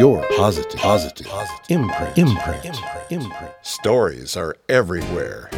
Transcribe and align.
your 0.00 0.26
positive, 0.34 0.80
positive, 0.80 1.26
positive 1.26 1.66
imprint, 1.68 2.16
imprint, 2.16 2.64
imprint, 2.64 3.04
imprint. 3.10 3.52
Stories 3.60 4.34
are 4.34 4.56
everywhere. 4.70 5.50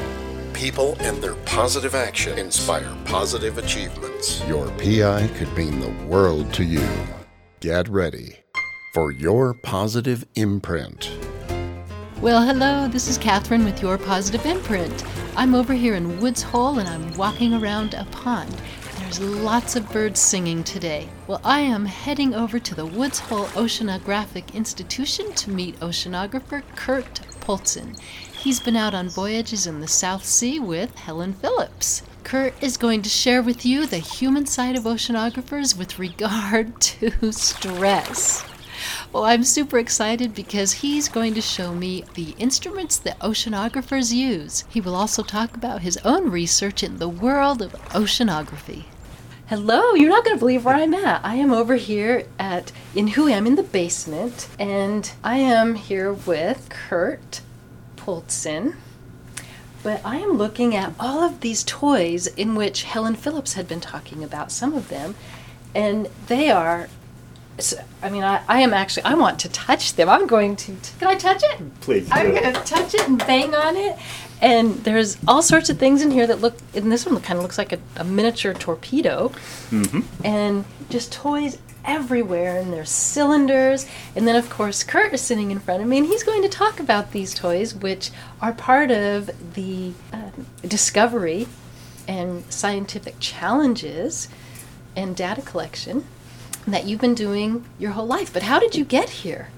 People 0.52 0.96
and 0.98 1.22
their 1.22 1.36
positive 1.44 1.94
action 1.94 2.36
inspire 2.36 2.92
positive 3.04 3.56
achievements. 3.58 4.44
Your 4.48 4.66
PI 4.78 5.28
could 5.36 5.56
mean 5.56 5.78
the 5.78 5.92
world 6.06 6.52
to 6.54 6.64
you. 6.64 6.88
Get 7.60 7.88
ready 7.88 8.40
for 8.94 9.12
your 9.12 9.54
positive 9.62 10.24
imprint. 10.34 11.16
Well, 12.20 12.44
hello, 12.44 12.88
this 12.88 13.06
is 13.06 13.18
Catherine 13.18 13.64
with 13.64 13.80
Your 13.80 13.96
Positive 13.96 14.44
Imprint. 14.44 15.04
I'm 15.36 15.54
over 15.54 15.72
here 15.72 15.94
in 15.94 16.18
Woods 16.18 16.42
Hole 16.42 16.80
and 16.80 16.88
I'm 16.88 17.16
walking 17.16 17.54
around 17.54 17.94
a 17.94 18.06
pond. 18.06 18.52
There's 19.12 19.42
lots 19.42 19.76
of 19.76 19.92
birds 19.92 20.18
singing 20.18 20.64
today. 20.64 21.06
Well, 21.26 21.42
I 21.44 21.60
am 21.60 21.84
heading 21.84 22.34
over 22.34 22.58
to 22.58 22.74
the 22.74 22.86
Woods 22.86 23.18
Hole 23.18 23.44
Oceanographic 23.48 24.54
Institution 24.54 25.34
to 25.34 25.50
meet 25.50 25.78
oceanographer 25.80 26.62
Kurt 26.76 27.20
Polzin. 27.40 28.00
He's 28.34 28.58
been 28.58 28.74
out 28.74 28.94
on 28.94 29.10
voyages 29.10 29.66
in 29.66 29.80
the 29.80 29.86
South 29.86 30.24
Sea 30.24 30.58
with 30.58 30.94
Helen 30.94 31.34
Phillips. 31.34 32.02
Kurt 32.24 32.54
is 32.62 32.78
going 32.78 33.02
to 33.02 33.10
share 33.10 33.42
with 33.42 33.66
you 33.66 33.84
the 33.84 33.98
human 33.98 34.46
side 34.46 34.76
of 34.76 34.84
oceanographers 34.84 35.76
with 35.76 35.98
regard 35.98 36.80
to 36.80 37.32
stress. 37.32 38.46
Well, 39.12 39.24
I'm 39.24 39.44
super 39.44 39.78
excited 39.78 40.34
because 40.34 40.72
he's 40.72 41.10
going 41.10 41.34
to 41.34 41.42
show 41.42 41.74
me 41.74 42.04
the 42.14 42.34
instruments 42.38 42.96
that 43.00 43.18
oceanographers 43.18 44.14
use. 44.14 44.64
He 44.70 44.80
will 44.80 44.94
also 44.94 45.22
talk 45.22 45.54
about 45.54 45.82
his 45.82 45.98
own 45.98 46.30
research 46.30 46.82
in 46.82 46.96
the 46.96 47.10
world 47.10 47.60
of 47.60 47.72
oceanography. 47.90 48.84
Hello, 49.52 49.92
you're 49.92 50.08
not 50.08 50.24
going 50.24 50.34
to 50.34 50.40
believe 50.40 50.64
where 50.64 50.74
I'm 50.74 50.94
at. 50.94 51.22
I 51.22 51.34
am 51.34 51.52
over 51.52 51.74
here 51.74 52.24
at 52.38 52.72
in 52.94 53.08
WHOI. 53.08 53.36
I'm 53.36 53.46
in 53.46 53.56
the 53.56 53.62
basement, 53.62 54.48
and 54.58 55.12
I 55.22 55.36
am 55.36 55.74
here 55.74 56.10
with 56.10 56.70
Kurt 56.70 57.42
Polzin. 57.94 58.76
But 59.82 60.00
I 60.06 60.16
am 60.16 60.38
looking 60.38 60.74
at 60.74 60.94
all 60.98 61.22
of 61.22 61.40
these 61.40 61.64
toys 61.64 62.28
in 62.28 62.54
which 62.54 62.84
Helen 62.84 63.14
Phillips 63.14 63.52
had 63.52 63.68
been 63.68 63.82
talking 63.82 64.24
about, 64.24 64.50
some 64.50 64.72
of 64.72 64.88
them, 64.88 65.16
and 65.74 66.08
they 66.28 66.50
are 66.50 66.88
so, 67.58 67.76
I 68.02 68.10
mean, 68.10 68.24
I, 68.24 68.42
I 68.48 68.60
am 68.60 68.72
actually, 68.72 69.04
I 69.04 69.14
want 69.14 69.38
to 69.40 69.48
touch 69.48 69.94
them. 69.94 70.08
I'm 70.08 70.26
going 70.26 70.56
to, 70.56 70.76
can 70.98 71.08
I 71.08 71.14
touch 71.14 71.42
it? 71.42 71.80
Please. 71.80 72.08
I'm 72.10 72.30
going 72.30 72.52
to 72.52 72.60
touch 72.60 72.94
it 72.94 73.06
and 73.08 73.18
bang 73.18 73.54
on 73.54 73.76
it. 73.76 73.98
And 74.40 74.74
there's 74.84 75.18
all 75.28 75.42
sorts 75.42 75.70
of 75.70 75.78
things 75.78 76.02
in 76.02 76.10
here 76.10 76.26
that 76.26 76.40
look, 76.40 76.56
and 76.74 76.90
this 76.90 77.06
one 77.06 77.20
kind 77.20 77.38
of 77.38 77.42
looks 77.44 77.58
like 77.58 77.72
a, 77.72 77.78
a 77.96 78.04
miniature 78.04 78.54
torpedo. 78.54 79.28
Mm-hmm. 79.70 80.00
And 80.24 80.64
just 80.88 81.12
toys 81.12 81.58
everywhere, 81.84 82.58
and 82.58 82.72
there's 82.72 82.90
cylinders. 82.90 83.86
And 84.16 84.26
then, 84.26 84.36
of 84.36 84.50
course, 84.50 84.82
Kurt 84.82 85.12
is 85.12 85.20
sitting 85.20 85.50
in 85.50 85.58
front 85.58 85.82
of 85.82 85.88
me, 85.88 85.98
and 85.98 86.06
he's 86.06 86.22
going 86.22 86.42
to 86.42 86.48
talk 86.48 86.80
about 86.80 87.12
these 87.12 87.34
toys, 87.34 87.74
which 87.74 88.10
are 88.40 88.52
part 88.52 88.90
of 88.90 89.30
the 89.54 89.92
uh, 90.12 90.30
discovery 90.62 91.48
and 92.08 92.44
scientific 92.52 93.20
challenges 93.20 94.28
and 94.96 95.16
data 95.16 95.42
collection 95.42 96.04
that 96.66 96.84
you've 96.86 97.00
been 97.00 97.14
doing 97.14 97.64
your 97.78 97.92
whole 97.92 98.06
life. 98.06 98.32
But 98.32 98.42
how 98.44 98.58
did 98.58 98.74
you 98.74 98.84
get 98.84 99.10
here? 99.10 99.48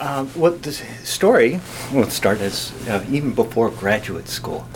Um, 0.00 0.30
well, 0.34 0.52
the 0.52 0.72
story 0.72 1.60
will 1.92 2.10
start 2.10 2.40
as 2.40 2.72
uh, 2.88 3.04
even 3.08 3.32
before 3.32 3.70
graduate 3.70 4.28
school. 4.28 4.66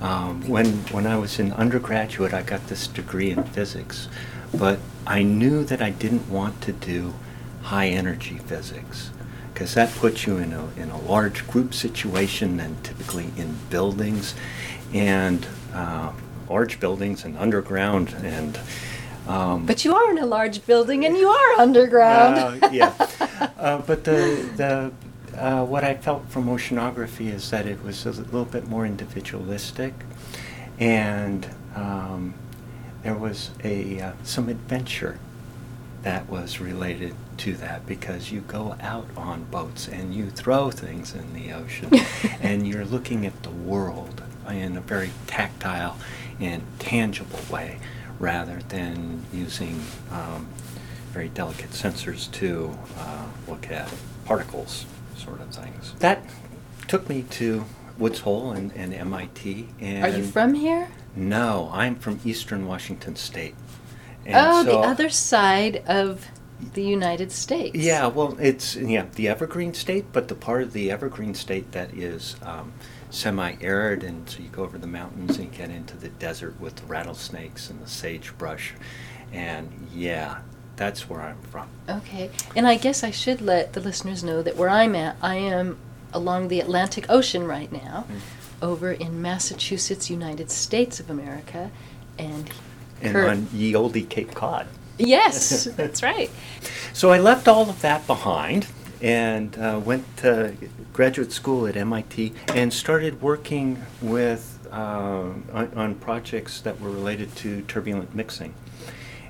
Um, 0.00 0.46
when 0.48 0.66
when 0.90 1.06
I 1.06 1.16
was 1.16 1.38
in 1.38 1.52
undergraduate, 1.52 2.34
I 2.34 2.42
got 2.42 2.66
this 2.66 2.88
degree 2.88 3.30
in 3.30 3.44
physics, 3.44 4.08
but 4.52 4.78
I 5.06 5.22
knew 5.22 5.64
that 5.64 5.80
I 5.80 5.90
didn't 5.90 6.28
want 6.28 6.60
to 6.62 6.72
do 6.72 7.14
high 7.62 7.88
energy 7.88 8.38
physics 8.38 9.10
because 9.52 9.74
that 9.74 9.94
puts 9.94 10.26
you 10.26 10.36
in 10.38 10.52
a 10.52 10.68
in 10.76 10.90
a 10.90 10.98
large 10.98 11.46
group 11.46 11.72
situation 11.72 12.60
and 12.60 12.82
typically 12.84 13.30
in 13.36 13.56
buildings, 13.70 14.34
and 14.92 15.46
uh, 15.72 16.12
large 16.50 16.80
buildings 16.80 17.24
and 17.24 17.38
underground 17.38 18.14
and 18.22 18.58
um, 19.26 19.66
but 19.66 19.84
you 19.84 19.94
are 19.94 20.10
in 20.10 20.18
a 20.18 20.26
large 20.26 20.64
building 20.66 21.04
and 21.04 21.16
you 21.16 21.28
are 21.28 21.60
underground. 21.60 22.62
Uh, 22.62 22.68
yeah, 22.72 22.94
uh, 23.58 23.78
but 23.78 24.04
the 24.04 24.50
the 24.56 24.92
uh, 25.38 25.64
what 25.64 25.84
I 25.84 25.94
felt 25.94 26.28
from 26.28 26.46
oceanography 26.46 27.32
is 27.32 27.50
that 27.50 27.66
it 27.66 27.82
was 27.82 28.06
a 28.06 28.10
little 28.10 28.44
bit 28.44 28.68
more 28.68 28.86
individualistic, 28.86 29.94
and 30.78 31.48
um, 31.74 32.34
there 33.02 33.14
was 33.14 33.50
a 33.62 34.00
uh, 34.00 34.12
some 34.22 34.48
adventure 34.48 35.18
that 36.02 36.28
was 36.28 36.60
related 36.60 37.14
to 37.38 37.54
that 37.54 37.86
because 37.86 38.30
you 38.30 38.40
go 38.42 38.76
out 38.80 39.06
on 39.16 39.44
boats 39.44 39.88
and 39.88 40.14
you 40.14 40.30
throw 40.30 40.70
things 40.70 41.14
in 41.14 41.32
the 41.32 41.50
ocean 41.50 41.90
and 42.40 42.68
you're 42.68 42.84
looking 42.84 43.24
at 43.24 43.42
the 43.42 43.50
world 43.50 44.22
in 44.48 44.76
a 44.76 44.80
very 44.82 45.10
tactile 45.26 45.96
and 46.38 46.62
tangible 46.78 47.40
way 47.50 47.78
rather 48.24 48.58
than 48.70 49.22
using 49.34 49.78
um, 50.10 50.48
very 51.12 51.28
delicate 51.28 51.70
sensors 51.70 52.32
to 52.32 52.76
uh, 52.98 53.26
look 53.46 53.70
at 53.70 53.92
particles, 54.24 54.86
sort 55.14 55.42
of 55.42 55.54
things. 55.54 55.92
That 55.98 56.24
took 56.88 57.06
me 57.08 57.24
to 57.30 57.66
Woods 57.98 58.20
Hole 58.20 58.52
and, 58.52 58.72
and 58.72 58.94
MIT. 58.94 59.68
And 59.78 60.04
Are 60.04 60.08
you 60.08 60.24
from 60.24 60.54
here? 60.54 60.88
No, 61.14 61.70
I'm 61.72 61.96
from 61.96 62.18
Eastern 62.24 62.66
Washington 62.66 63.14
State. 63.14 63.54
And 64.24 64.34
oh, 64.36 64.64
so, 64.64 64.70
the 64.70 64.78
other 64.78 65.10
side 65.10 65.82
of 65.86 66.26
the 66.72 66.82
United 66.82 67.30
States. 67.30 67.76
Yeah, 67.76 68.06
well, 68.06 68.38
it's 68.40 68.74
yeah 68.74 69.04
the 69.16 69.28
Evergreen 69.28 69.74
State, 69.74 70.06
but 70.12 70.28
the 70.28 70.34
part 70.34 70.62
of 70.62 70.72
the 70.72 70.90
Evergreen 70.90 71.34
State 71.34 71.72
that 71.72 71.92
is 71.92 72.36
um, 72.42 72.72
semi-arid, 73.14 74.02
and 74.02 74.28
so 74.28 74.42
you 74.42 74.48
go 74.48 74.62
over 74.62 74.78
the 74.78 74.86
mountains 74.86 75.38
and 75.38 75.52
get 75.52 75.70
into 75.70 75.96
the 75.96 76.08
desert 76.08 76.60
with 76.60 76.76
the 76.76 76.86
rattlesnakes 76.86 77.70
and 77.70 77.80
the 77.80 77.88
sagebrush, 77.88 78.72
and 79.32 79.88
yeah, 79.94 80.38
that's 80.76 81.08
where 81.08 81.22
I'm 81.22 81.40
from. 81.42 81.68
Okay, 81.88 82.30
and 82.56 82.66
I 82.66 82.76
guess 82.76 83.04
I 83.04 83.10
should 83.10 83.40
let 83.40 83.72
the 83.72 83.80
listeners 83.80 84.24
know 84.24 84.42
that 84.42 84.56
where 84.56 84.68
I'm 84.68 84.94
at, 84.94 85.16
I 85.22 85.36
am 85.36 85.78
along 86.12 86.48
the 86.48 86.60
Atlantic 86.60 87.06
Ocean 87.08 87.46
right 87.46 87.70
now, 87.72 88.06
mm. 88.08 88.20
over 88.60 88.92
in 88.92 89.22
Massachusetts, 89.22 90.10
United 90.10 90.50
States 90.50 91.00
of 91.00 91.10
America, 91.10 91.70
and 92.18 92.50
and 93.00 93.12
Kurt, 93.12 93.30
on 93.30 93.48
ye 93.52 93.74
olde 93.74 94.08
Cape 94.08 94.34
Cod. 94.34 94.66
Yes, 94.98 95.64
that's 95.76 96.02
right. 96.02 96.30
So 96.92 97.10
I 97.10 97.18
left 97.18 97.48
all 97.48 97.68
of 97.68 97.80
that 97.82 98.06
behind 98.06 98.66
and 99.02 99.56
uh, 99.58 99.80
went 99.84 100.16
to 100.18 100.54
graduate 100.94 101.32
school 101.32 101.66
at 101.66 101.76
MIT 101.76 102.32
and 102.48 102.72
started 102.72 103.20
working 103.20 103.84
with 104.00 104.66
uh, 104.70 105.32
on, 105.52 105.72
on, 105.76 105.94
projects 105.96 106.60
that 106.60 106.80
were 106.80 106.88
related 106.90 107.34
to 107.36 107.62
turbulent 107.62 108.14
mixing 108.14 108.54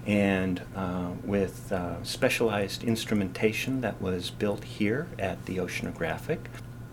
and 0.06 0.60
uh, 0.76 1.08
with 1.24 1.72
uh, 1.72 2.02
specialized 2.04 2.84
instrumentation 2.84 3.80
that 3.80 4.00
was 4.00 4.30
built 4.30 4.62
here 4.62 5.08
at 5.18 5.44
the 5.46 5.56
Oceanographic. 5.56 6.38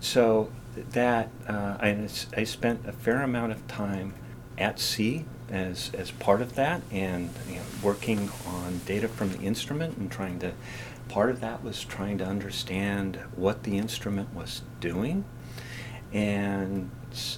So 0.00 0.50
that 0.74 1.28
uh, 1.46 1.76
I, 1.78 2.08
I 2.34 2.44
spent 2.44 2.86
a 2.86 2.92
fair 2.92 3.22
amount 3.22 3.52
of 3.52 3.66
time 3.68 4.14
at 4.56 4.80
sea 4.80 5.26
as, 5.50 5.90
as 5.92 6.10
part 6.12 6.40
of 6.40 6.54
that 6.54 6.80
and 6.90 7.28
you 7.46 7.56
know, 7.56 7.62
working 7.82 8.30
on 8.46 8.80
data 8.86 9.08
from 9.08 9.30
the 9.32 9.40
instrument 9.40 9.98
and 9.98 10.10
trying 10.10 10.38
to 10.38 10.52
part 11.12 11.28
of 11.28 11.40
that 11.40 11.62
was 11.62 11.84
trying 11.84 12.16
to 12.16 12.24
understand 12.24 13.18
what 13.36 13.64
the 13.64 13.76
instrument 13.76 14.34
was 14.34 14.62
doing, 14.80 15.22
and 16.10 16.90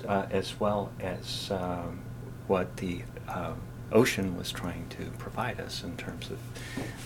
uh, 0.06 0.26
as 0.30 0.60
well 0.60 0.92
as 1.00 1.50
um, 1.50 2.00
what 2.46 2.76
the 2.76 3.02
uh, 3.26 3.52
ocean 3.90 4.36
was 4.36 4.52
trying 4.52 4.86
to 4.90 5.04
provide 5.18 5.58
us 5.60 5.82
in 5.82 5.96
terms 5.96 6.30
of 6.30 6.38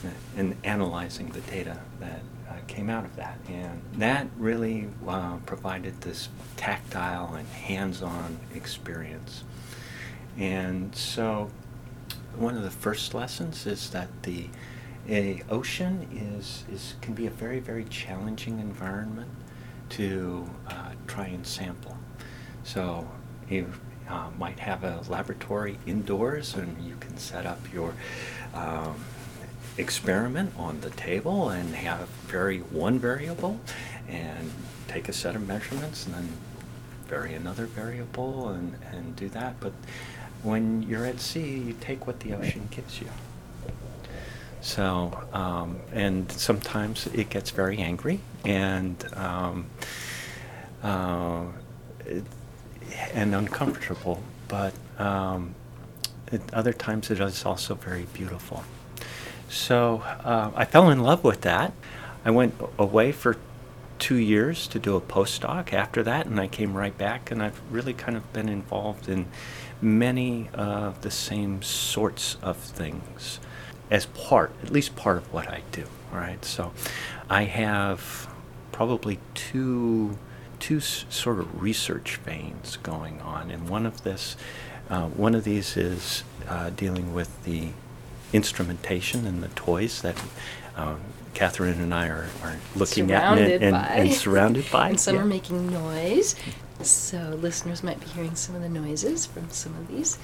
uh, 0.05 0.11
in 0.37 0.55
analyzing 0.63 1.31
the 1.31 1.41
data 1.41 1.81
that 2.01 2.21
uh, 2.51 2.53
came 2.67 2.91
out 2.91 3.07
of 3.07 3.17
that. 3.17 3.39
And 3.49 3.81
that 3.97 4.27
really 4.37 4.91
uh, 5.07 5.39
provided 5.47 6.03
this 6.03 6.29
tactile 6.59 7.35
and 7.35 7.49
hands-on 7.49 8.41
experience. 8.55 9.43
And 10.37 10.95
so 10.95 11.51
one 12.37 12.59
of 12.59 12.63
the 12.63 12.71
first 12.71 13.15
lessons 13.15 13.67
is 13.67 13.89
that 13.91 14.09
the 14.23 14.51
a 15.09 15.43
ocean 15.49 16.07
is, 16.13 16.65
is 16.71 16.95
can 17.01 17.15
be 17.15 17.27
a 17.27 17.31
very 17.31 17.61
very 17.61 17.85
challenging 17.85 18.61
environment 18.61 19.31
to 19.91 20.49
uh, 20.69 20.91
try 21.07 21.27
and 21.27 21.47
sample. 21.47 21.97
So 22.63 23.09
you 23.49 23.73
uh, 24.09 24.29
might 24.39 24.59
have 24.59 24.85
a 24.85 25.03
laboratory 25.09 25.79
indoors, 25.87 26.55
and 26.55 26.83
you 26.83 26.97
can 27.01 27.17
set 27.17 27.47
up 27.47 27.61
your 27.73 27.95
um, 28.55 29.03
experiment 29.79 30.53
on 30.59 30.81
the 30.81 30.91
table 30.91 31.49
and 31.49 31.75
have 31.75 32.09
vary 32.27 32.59
one 32.59 32.99
variable, 32.99 33.61
and 34.09 34.51
take 34.89 35.09
a 35.09 35.13
set 35.13 35.35
of 35.35 35.47
measurements, 35.47 36.05
and 36.07 36.15
then 36.15 36.29
vary 37.07 37.33
another 37.35 37.67
variable, 37.67 38.49
and, 38.51 38.77
and 38.93 39.17
do 39.17 39.29
that. 39.31 39.59
But 39.61 39.73
when 40.43 40.83
you're 40.83 41.07
at 41.07 41.21
sea, 41.21 41.59
you 41.59 41.75
take 41.81 42.07
what 42.07 42.21
the 42.21 42.35
ocean 42.35 42.69
gives 42.71 43.01
you. 43.01 43.09
So, 44.61 45.19
um, 45.33 45.79
and 45.93 46.31
sometimes 46.33 47.07
it 47.09 47.31
gets 47.31 47.51
very 47.51 47.79
angry 47.79 48.21
and 48.45 49.03
um, 49.17 49.67
uh, 50.83 51.45
and 53.13 53.35
uncomfortable, 53.35 54.23
but 54.49 54.75
um, 54.99 55.55
it, 56.33 56.43
other 56.53 56.73
times 56.73 57.11
it 57.11 57.21
is 57.21 57.45
also 57.45 57.75
very 57.75 58.07
beautiful. 58.13 58.65
So 59.49 60.03
uh, 60.25 60.51
I 60.55 60.65
fell 60.65 60.91
in 60.91 61.01
love 61.01 61.25
with 61.25 61.43
that. 61.43 61.73
I 62.25 62.31
went 62.31 62.55
away 62.79 63.13
for 63.13 63.37
two 63.99 64.17
years 64.17 64.67
to 64.69 64.79
do 64.79 64.97
a 64.97 65.01
postdoc 65.01 65.73
after 65.73 66.03
that, 66.03 66.27
and 66.27 66.39
I 66.39 66.47
came 66.47 66.77
right 66.77 66.97
back, 66.97 67.31
and 67.31 67.43
I've 67.43 67.61
really 67.71 67.95
kind 67.95 68.17
of 68.17 68.33
been 68.33 68.49
involved 68.49 69.09
in 69.09 69.27
many 69.81 70.49
of 70.53 71.01
the 71.03 71.11
same 71.11 71.63
sorts 71.63 72.37
of 72.43 72.57
things 72.57 73.39
as 73.91 74.07
part, 74.07 74.53
at 74.63 74.71
least 74.71 74.97
part 74.97 75.17
of 75.17 75.33
what 75.33 75.49
I 75.49 75.63
do. 75.73 75.85
All 76.13 76.19
right, 76.19 76.45
so 76.45 76.73
I 77.29 77.45
have 77.45 78.29
probably 78.73 79.19
two 79.35 80.19
two 80.59 80.79
s- 80.79 81.05
sort 81.09 81.39
of 81.39 81.63
research 81.63 82.17
veins 82.17 82.79
going 82.83 83.21
on, 83.21 83.51
and 83.51 83.69
one 83.69 83.87
of 83.87 84.03
this, 84.03 84.37
uh, 84.91 85.07
one 85.09 85.35
of 85.35 85.45
these 85.45 85.77
is 85.77 86.25
uh, 86.49 86.71
dealing 86.71 87.15
with 87.15 87.45
the 87.45 87.69
instrumentation 88.33 89.27
and 89.27 89.43
the 89.43 89.49
toys 89.49 90.03
that 90.03 90.21
um, 90.77 91.01
Catherine 91.35 91.81
and 91.81 91.95
I 91.95 92.09
are, 92.09 92.29
are 92.43 92.57
looking 92.75 93.11
at 93.13 93.21
Surrounded 93.21 93.63
and, 93.63 93.77
and, 93.77 94.09
and 94.09 94.13
surrounded 94.13 94.71
by. 94.71 94.89
and 94.91 95.01
some 95.01 95.17
yeah. 95.17 95.23
are 95.23 95.27
making 95.27 95.71
noise. 95.71 96.35
So 96.83 97.39
listeners 97.41 97.83
might 97.83 97.99
be 98.01 98.07
hearing 98.07 98.35
some 98.35 98.55
of 98.55 98.63
the 98.63 98.69
noises 98.69 99.27
from 99.27 99.51
some 99.51 99.75
of 99.75 99.89
these. 99.89 100.19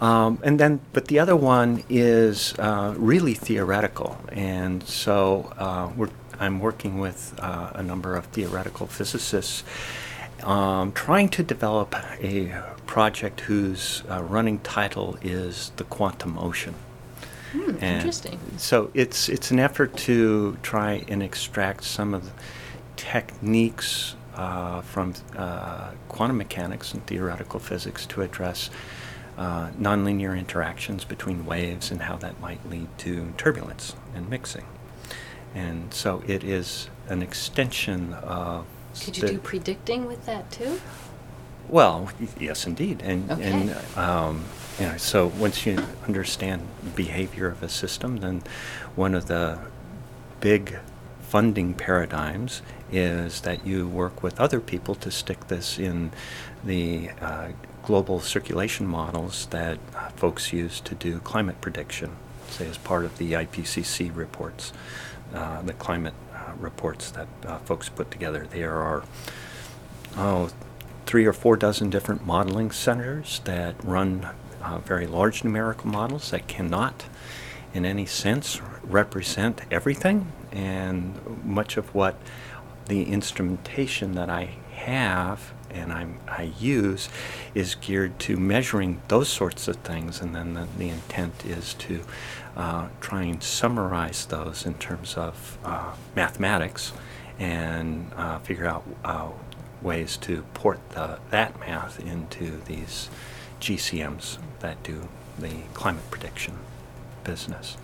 Um, 0.00 0.38
and 0.42 0.58
then, 0.58 0.80
but 0.92 1.08
the 1.08 1.18
other 1.18 1.36
one 1.36 1.82
is 1.88 2.54
uh, 2.58 2.94
really 2.96 3.34
theoretical, 3.34 4.18
and 4.30 4.82
so 4.84 5.52
uh, 5.58 5.90
we're, 5.96 6.10
I'm 6.38 6.60
working 6.60 7.00
with 7.00 7.34
uh, 7.38 7.72
a 7.74 7.82
number 7.82 8.16
of 8.16 8.26
theoretical 8.26 8.86
physicists, 8.86 9.64
um, 10.42 10.92
trying 10.92 11.28
to 11.30 11.42
develop 11.42 11.94
a 12.22 12.62
project 12.86 13.40
whose 13.42 14.02
uh, 14.08 14.22
running 14.22 14.60
title 14.60 15.18
is 15.22 15.70
the 15.76 15.84
quantum 15.84 16.38
ocean. 16.38 16.74
Hmm, 17.52 17.82
interesting. 17.82 18.38
So 18.58 18.90
it's 18.94 19.28
it's 19.28 19.50
an 19.50 19.58
effort 19.58 19.96
to 19.98 20.56
try 20.62 21.04
and 21.08 21.22
extract 21.22 21.84
some 21.84 22.14
of 22.14 22.24
the 22.24 22.32
techniques 22.96 24.14
uh, 24.36 24.80
from 24.82 25.14
uh, 25.36 25.90
quantum 26.08 26.38
mechanics 26.38 26.92
and 26.94 27.04
theoretical 27.06 27.60
physics 27.60 28.06
to 28.06 28.22
address 28.22 28.70
uh, 29.38 29.70
nonlinear 29.70 30.38
interactions 30.38 31.04
between 31.04 31.46
waves 31.46 31.90
and 31.90 32.02
how 32.02 32.16
that 32.16 32.40
might 32.40 32.68
lead 32.68 32.88
to 32.98 33.32
turbulence 33.36 33.94
and 34.14 34.28
mixing. 34.28 34.64
And 35.54 35.92
so 35.92 36.22
it 36.26 36.44
is 36.44 36.88
an 37.08 37.22
extension 37.22 38.14
of. 38.14 38.66
Could 39.04 39.16
you 39.16 39.28
do 39.28 39.38
predicting 39.38 40.06
with 40.06 40.26
that 40.26 40.50
too? 40.50 40.80
well, 41.68 42.10
yes, 42.38 42.66
indeed, 42.66 43.00
and 43.02 43.30
Okay. 43.30 43.42
and 43.50 43.76
um, 43.96 44.44
you 44.78 44.86
know, 44.86 44.96
so 44.96 45.28
once 45.28 45.64
you 45.66 45.78
understand 46.06 46.66
behavior 46.96 47.46
of 47.46 47.62
a 47.62 47.68
system, 47.68 48.16
then 48.18 48.42
one 48.96 49.14
of 49.14 49.26
the 49.26 49.58
big 50.40 50.78
funding 51.20 51.74
paradigms 51.74 52.62
is 52.92 53.40
that 53.42 53.66
you 53.66 53.88
work 53.88 54.22
with 54.22 54.40
other 54.40 54.60
people 54.60 54.94
to 54.96 55.10
stick 55.10 55.48
this 55.48 55.78
in 55.78 56.10
the 56.64 57.10
uh, 57.20 57.48
global 57.82 58.20
circulation 58.20 58.86
models 58.86 59.46
that 59.46 59.78
uh, 59.94 60.08
folks 60.10 60.52
use 60.52 60.80
to 60.80 60.94
do 60.94 61.18
climate 61.20 61.60
prediction, 61.60 62.16
say 62.48 62.68
as 62.68 62.78
part 62.78 63.04
of 63.04 63.18
the 63.18 63.32
IPCC 63.32 64.14
reports, 64.14 64.72
uh, 65.34 65.62
the 65.62 65.72
climate 65.72 66.14
uh, 66.34 66.52
reports 66.58 67.10
that 67.12 67.28
uh, 67.46 67.58
folks 67.58 67.88
put 67.88 68.10
together. 68.10 68.46
There 68.50 68.74
are 68.74 69.04
oh, 70.16 70.50
three 71.06 71.26
or 71.26 71.32
four 71.32 71.56
dozen 71.56 71.90
different 71.90 72.26
modeling 72.26 72.70
centers 72.70 73.40
that 73.44 73.82
run 73.84 74.28
uh, 74.62 74.78
very 74.78 75.06
large 75.06 75.42
numerical 75.42 75.88
models 75.88 76.30
that 76.30 76.46
cannot, 76.46 77.04
in 77.72 77.84
any 77.84 78.06
sense, 78.06 78.60
represent 78.82 79.62
everything. 79.70 80.30
And 80.52 81.44
much 81.44 81.76
of 81.76 81.94
what 81.94 82.16
the 82.90 83.04
instrumentation 83.04 84.16
that 84.16 84.28
I 84.28 84.50
have 84.72 85.52
and 85.70 85.92
I'm, 85.92 86.18
I 86.26 86.52
use 86.58 87.08
is 87.54 87.76
geared 87.76 88.18
to 88.20 88.36
measuring 88.36 89.00
those 89.06 89.28
sorts 89.28 89.68
of 89.68 89.76
things. 89.76 90.20
And 90.20 90.34
then 90.34 90.54
the, 90.54 90.66
the 90.76 90.88
intent 90.88 91.46
is 91.46 91.74
to 91.74 92.02
uh, 92.56 92.88
try 93.00 93.22
and 93.22 93.40
summarize 93.40 94.26
those 94.26 94.66
in 94.66 94.74
terms 94.74 95.16
of 95.16 95.56
uh, 95.64 95.94
mathematics 96.16 96.92
and 97.38 98.10
uh, 98.16 98.40
figure 98.40 98.66
out 98.66 98.82
uh, 99.04 99.28
ways 99.80 100.16
to 100.16 100.42
port 100.52 100.80
the, 100.90 101.20
that 101.30 101.60
math 101.60 102.00
into 102.00 102.60
these 102.62 103.08
GCMs 103.60 104.38
that 104.58 104.82
do 104.82 105.06
the 105.38 105.52
climate 105.74 106.10
prediction 106.10 106.58
business. 107.22 107.76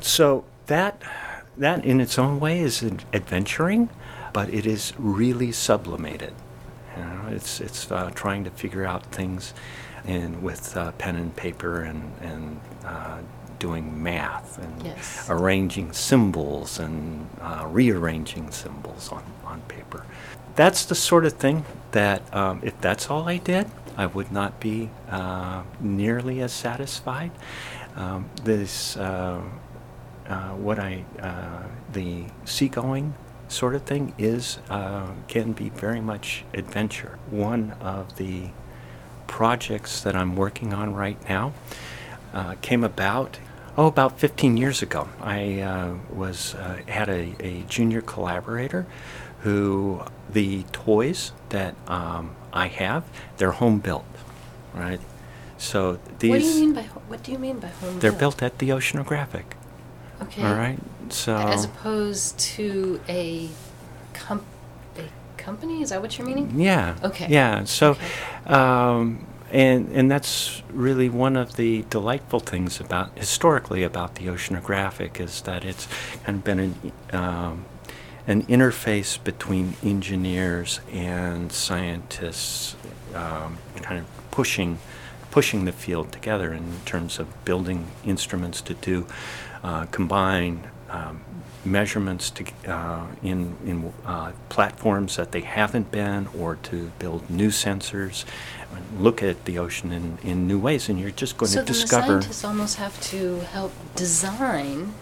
So 0.00 0.44
that 0.66 1.02
that 1.58 1.84
in 1.84 2.00
its 2.00 2.18
own 2.18 2.40
way 2.40 2.60
is 2.60 2.82
adventuring, 3.12 3.88
but 4.32 4.48
it 4.52 4.66
is 4.66 4.92
really 4.98 5.52
sublimated. 5.52 6.32
You 6.96 7.02
know, 7.04 7.28
it's 7.30 7.60
it's 7.60 7.90
uh, 7.90 8.10
trying 8.14 8.44
to 8.44 8.50
figure 8.50 8.84
out 8.84 9.06
things, 9.06 9.54
and 10.06 10.42
with 10.42 10.76
uh, 10.76 10.92
pen 10.92 11.16
and 11.16 11.34
paper 11.36 11.82
and 11.82 12.12
and 12.20 12.60
uh, 12.84 13.18
doing 13.58 14.02
math 14.02 14.58
and 14.58 14.82
Yes. 14.82 15.26
arranging 15.28 15.92
symbols 15.92 16.78
and 16.78 17.28
uh, 17.40 17.66
rearranging 17.68 18.50
symbols 18.50 19.10
on 19.12 19.22
on 19.44 19.60
paper. 19.68 20.04
That's 20.56 20.84
the 20.84 20.94
sort 20.94 21.24
of 21.26 21.34
thing 21.34 21.64
that 21.92 22.22
um, 22.34 22.60
if 22.62 22.78
that's 22.80 23.10
all 23.10 23.28
I 23.28 23.36
did, 23.38 23.66
I 23.96 24.06
would 24.06 24.32
not 24.32 24.60
be 24.60 24.90
uh, 25.10 25.62
nearly 25.80 26.40
as 26.42 26.52
satisfied. 26.52 27.30
Um, 27.96 28.28
this 28.44 28.96
uh, 30.30 30.50
what 30.50 30.78
I 30.78 31.04
uh, 31.20 31.64
the 31.92 32.24
seagoing 32.44 33.14
sort 33.48 33.74
of 33.74 33.82
thing 33.82 34.14
is 34.16 34.58
uh, 34.70 35.08
can 35.28 35.52
be 35.52 35.68
very 35.70 36.00
much 36.00 36.44
adventure. 36.54 37.18
One 37.30 37.72
of 37.80 38.16
the 38.16 38.50
projects 39.26 40.00
that 40.02 40.14
I'm 40.14 40.36
working 40.36 40.72
on 40.72 40.94
right 40.94 41.18
now 41.28 41.52
uh, 42.32 42.54
came 42.62 42.84
about 42.84 43.38
oh 43.76 43.86
about 43.86 44.18
15 44.18 44.56
years 44.56 44.82
ago. 44.82 45.08
I 45.20 45.60
uh, 45.60 45.94
was 46.12 46.54
uh, 46.54 46.78
had 46.86 47.08
a, 47.08 47.34
a 47.40 47.62
junior 47.68 48.00
collaborator 48.00 48.86
who 49.40 50.02
the 50.30 50.62
toys 50.70 51.32
that 51.48 51.74
um, 51.88 52.36
I 52.52 52.68
have 52.68 53.04
they're 53.36 53.52
home 53.52 53.78
built, 53.80 54.04
right? 54.74 55.00
So 55.58 55.98
these 56.20 56.30
what 56.30 56.40
do 56.40 56.46
you 56.46 56.60
mean 56.60 56.72
by 56.74 56.82
what 56.82 57.22
do 57.22 57.32
you 57.32 57.38
mean 57.38 57.58
by 57.58 57.68
home? 57.68 57.98
they're 57.98 58.12
built 58.12 58.42
at 58.42 58.58
the 58.58 58.68
Oceanographic. 58.70 59.44
Okay. 60.22 60.42
All 60.42 60.54
right. 60.54 60.78
So 61.08 61.36
As 61.36 61.64
opposed 61.64 62.38
to 62.38 63.00
a 63.08 63.48
com- 64.12 64.44
a 64.96 65.02
company, 65.36 65.82
is 65.82 65.90
that 65.90 66.00
what 66.02 66.16
you're 66.18 66.26
meaning? 66.26 66.60
Yeah. 66.60 66.96
Okay. 67.02 67.26
Yeah. 67.28 67.64
So, 67.64 67.92
Okay. 67.92 68.54
um, 68.54 69.26
and 69.50 69.88
and 69.92 70.10
that's 70.10 70.62
really 70.72 71.08
one 71.08 71.36
of 71.36 71.56
the 71.56 71.84
delightful 71.90 72.38
things 72.40 72.78
about 72.80 73.10
historically 73.18 73.82
about 73.82 74.14
the 74.16 74.26
Oceanographic 74.26 75.18
is 75.20 75.40
that 75.42 75.64
it's 75.64 75.88
kind 76.24 76.38
of 76.38 76.44
been 76.44 76.60
an 76.60 76.92
um, 77.12 77.64
an 78.26 78.42
interface 78.44 79.18
between 79.24 79.74
engineers 79.82 80.80
and 80.92 81.50
scientists, 81.50 82.76
um, 83.14 83.58
kind 83.82 83.98
of 83.98 84.06
pushing 84.30 84.78
pushing 85.32 85.64
the 85.64 85.72
field 85.72 86.10
together 86.12 86.52
in 86.52 86.64
terms 86.84 87.18
of 87.18 87.26
building 87.44 87.86
instruments 88.04 88.60
to 88.60 88.74
do 88.74 89.06
uh, 89.62 89.86
combine 89.86 90.68
um, 90.88 91.22
measurements 91.64 92.30
to, 92.30 92.44
uh, 92.66 93.06
in, 93.22 93.56
in 93.64 93.92
uh, 94.04 94.32
platforms 94.48 95.16
that 95.16 95.32
they 95.32 95.42
haven't 95.42 95.90
been 95.90 96.26
or 96.38 96.56
to 96.56 96.90
build 96.98 97.28
new 97.28 97.48
sensors 97.48 98.24
and 98.74 99.00
look 99.00 99.22
at 99.22 99.44
the 99.44 99.58
ocean 99.58 99.92
in, 99.92 100.18
in 100.22 100.46
new 100.46 100.58
ways 100.58 100.88
and 100.88 100.98
you're 100.98 101.10
just 101.10 101.36
going 101.36 101.50
so 101.50 101.60
to 101.60 101.64
then 101.64 101.72
discover 101.72 102.16
the 102.16 102.22
scientists 102.22 102.44
almost 102.44 102.76
have 102.76 103.00
to 103.02 103.40
help 103.40 103.72
design 103.94 104.94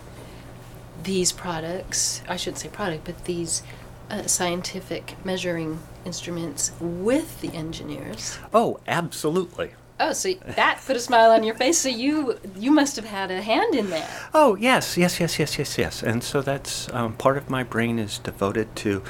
these 1.04 1.30
products. 1.32 2.22
I 2.28 2.36
shouldn't 2.36 2.58
say 2.58 2.68
product, 2.68 3.04
but 3.04 3.24
these 3.24 3.62
uh, 4.10 4.22
scientific 4.22 5.14
measuring 5.24 5.78
instruments 6.04 6.72
with 6.80 7.40
the 7.40 7.52
engineers. 7.54 8.38
oh 8.52 8.80
absolutely 8.86 9.72
Oh, 10.00 10.12
so 10.12 10.32
that 10.46 10.80
put 10.86 10.96
a 10.96 11.00
smile 11.00 11.30
on 11.30 11.42
your 11.42 11.54
face. 11.54 11.78
So 11.78 11.88
you 11.88 12.38
you 12.56 12.70
must 12.70 12.96
have 12.96 13.04
had 13.04 13.30
a 13.30 13.42
hand 13.42 13.74
in 13.74 13.90
that. 13.90 14.08
Oh 14.32 14.54
yes, 14.54 14.96
yes, 14.96 15.18
yes, 15.18 15.38
yes, 15.38 15.58
yes, 15.58 15.76
yes. 15.76 16.02
And 16.02 16.22
so 16.22 16.40
that's 16.40 16.92
um, 16.92 17.14
part 17.14 17.36
of 17.36 17.50
my 17.50 17.64
brain 17.64 17.98
is 17.98 18.18
devoted 18.18 18.76
to 18.76 19.02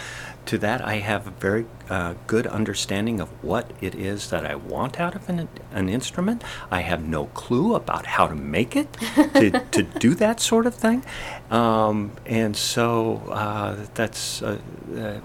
to 0.47 0.57
that. 0.59 0.80
I 0.80 0.97
have 0.97 1.26
a 1.26 1.30
very 1.30 1.66
uh, 1.90 2.14
good 2.26 2.47
understanding 2.47 3.21
of 3.21 3.28
what 3.45 3.71
it 3.83 3.95
is 3.95 4.30
that 4.30 4.47
I 4.47 4.54
want 4.54 4.99
out 4.99 5.14
of 5.14 5.28
an, 5.28 5.49
an 5.73 5.90
instrument. 5.90 6.42
I 6.71 6.80
have 6.80 7.07
no 7.07 7.26
clue 7.26 7.75
about 7.75 8.07
how 8.07 8.26
to 8.26 8.35
make 8.35 8.75
it 8.75 8.90
to, 9.35 9.50
to 9.71 9.83
do 9.83 10.14
that 10.14 10.40
sort 10.40 10.66
of 10.66 10.75
thing, 10.75 11.04
um, 11.50 12.12
and 12.25 12.57
so 12.57 13.23
uh, 13.30 13.76
that's. 13.95 14.42
Uh, 14.42 14.59
uh 14.97 15.21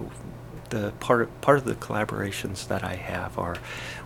the 0.73 0.91
part 0.99 1.21
of, 1.21 1.41
part 1.41 1.59
of 1.59 1.65
the 1.65 1.75
collaborations 1.75 2.67
that 2.67 2.83
I 2.83 2.95
have 2.95 3.37
are 3.37 3.57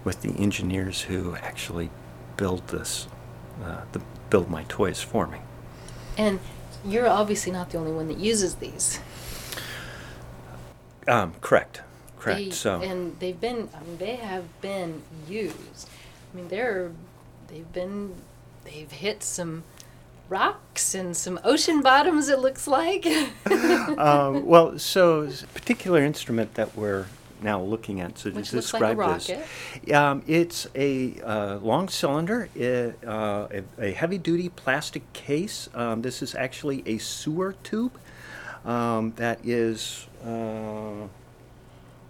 with 0.04 0.22
the 0.22 0.32
engineers 0.38 1.02
who 1.04 1.36
actually 1.38 1.90
build 2.36 2.68
this, 2.68 3.08
uh, 3.64 3.82
the, 3.94 4.02
build 4.30 4.50
my 4.50 4.66
toys 4.68 5.02
for 5.02 5.28
me. 5.28 5.40
And 6.18 6.40
you're 6.86 7.08
obviously 7.08 7.54
not 7.54 7.70
the 7.70 7.78
only 7.78 7.94
one 7.94 8.10
that 8.10 8.18
uses 8.18 8.56
these. 8.56 9.00
Um, 11.08 11.36
correct, 11.40 11.82
correct. 12.20 12.40
They, 12.40 12.52
so 12.52 12.82
and 12.82 13.18
they've 13.20 13.40
been, 13.40 13.70
I 13.74 13.84
mean, 13.84 13.98
they 13.98 14.18
have 14.18 14.60
been 14.60 15.04
used. 15.28 15.88
I 16.34 16.38
mean, 16.38 16.50
they're, 16.50 16.92
they've 17.48 17.72
been, 17.72 18.14
they've 18.66 18.92
hit 18.92 19.24
some 19.24 19.64
rocks 20.29 20.93
and 20.93 21.15
some 21.15 21.39
ocean 21.43 21.81
bottoms, 21.81 22.29
it 22.29 22.39
looks 22.39 22.67
like. 22.67 23.05
um, 23.98 24.46
well, 24.46 24.77
so 24.79 25.22
a 25.22 25.48
particular 25.48 26.03
instrument 26.03 26.53
that 26.55 26.75
we're 26.75 27.07
now 27.41 27.62
looking 27.62 28.01
at, 28.01 28.17
so 28.17 28.31
Which 28.31 28.50
to 28.50 28.57
looks 28.57 28.74
like 28.74 28.98
describe 28.98 29.19
this, 29.19 29.93
um, 29.93 30.24
it's 30.27 30.67
a 30.75 31.19
uh, 31.22 31.57
long 31.57 31.88
cylinder, 31.88 32.50
uh, 32.55 33.07
a, 33.07 33.63
a 33.79 33.91
heavy 33.91 34.17
duty 34.17 34.50
plastic 34.50 35.12
case. 35.13 35.69
Um, 35.74 36.01
this 36.01 36.22
is 36.22 36.36
actually 36.36 36.84
a 36.86 36.98
sewer 36.98 37.55
tube 37.63 37.98
um, 38.65 39.13
that 39.17 39.39
is, 39.46 40.07
uh, 40.25 41.07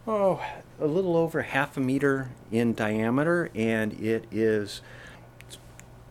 oh, 0.07 0.41
a 0.79 0.87
little 0.87 1.15
over 1.15 1.41
half 1.41 1.77
a 1.77 1.79
meter 1.79 2.29
in 2.51 2.73
diameter, 2.73 3.49
and 3.53 3.93
it 3.93 4.25
is 4.31 4.81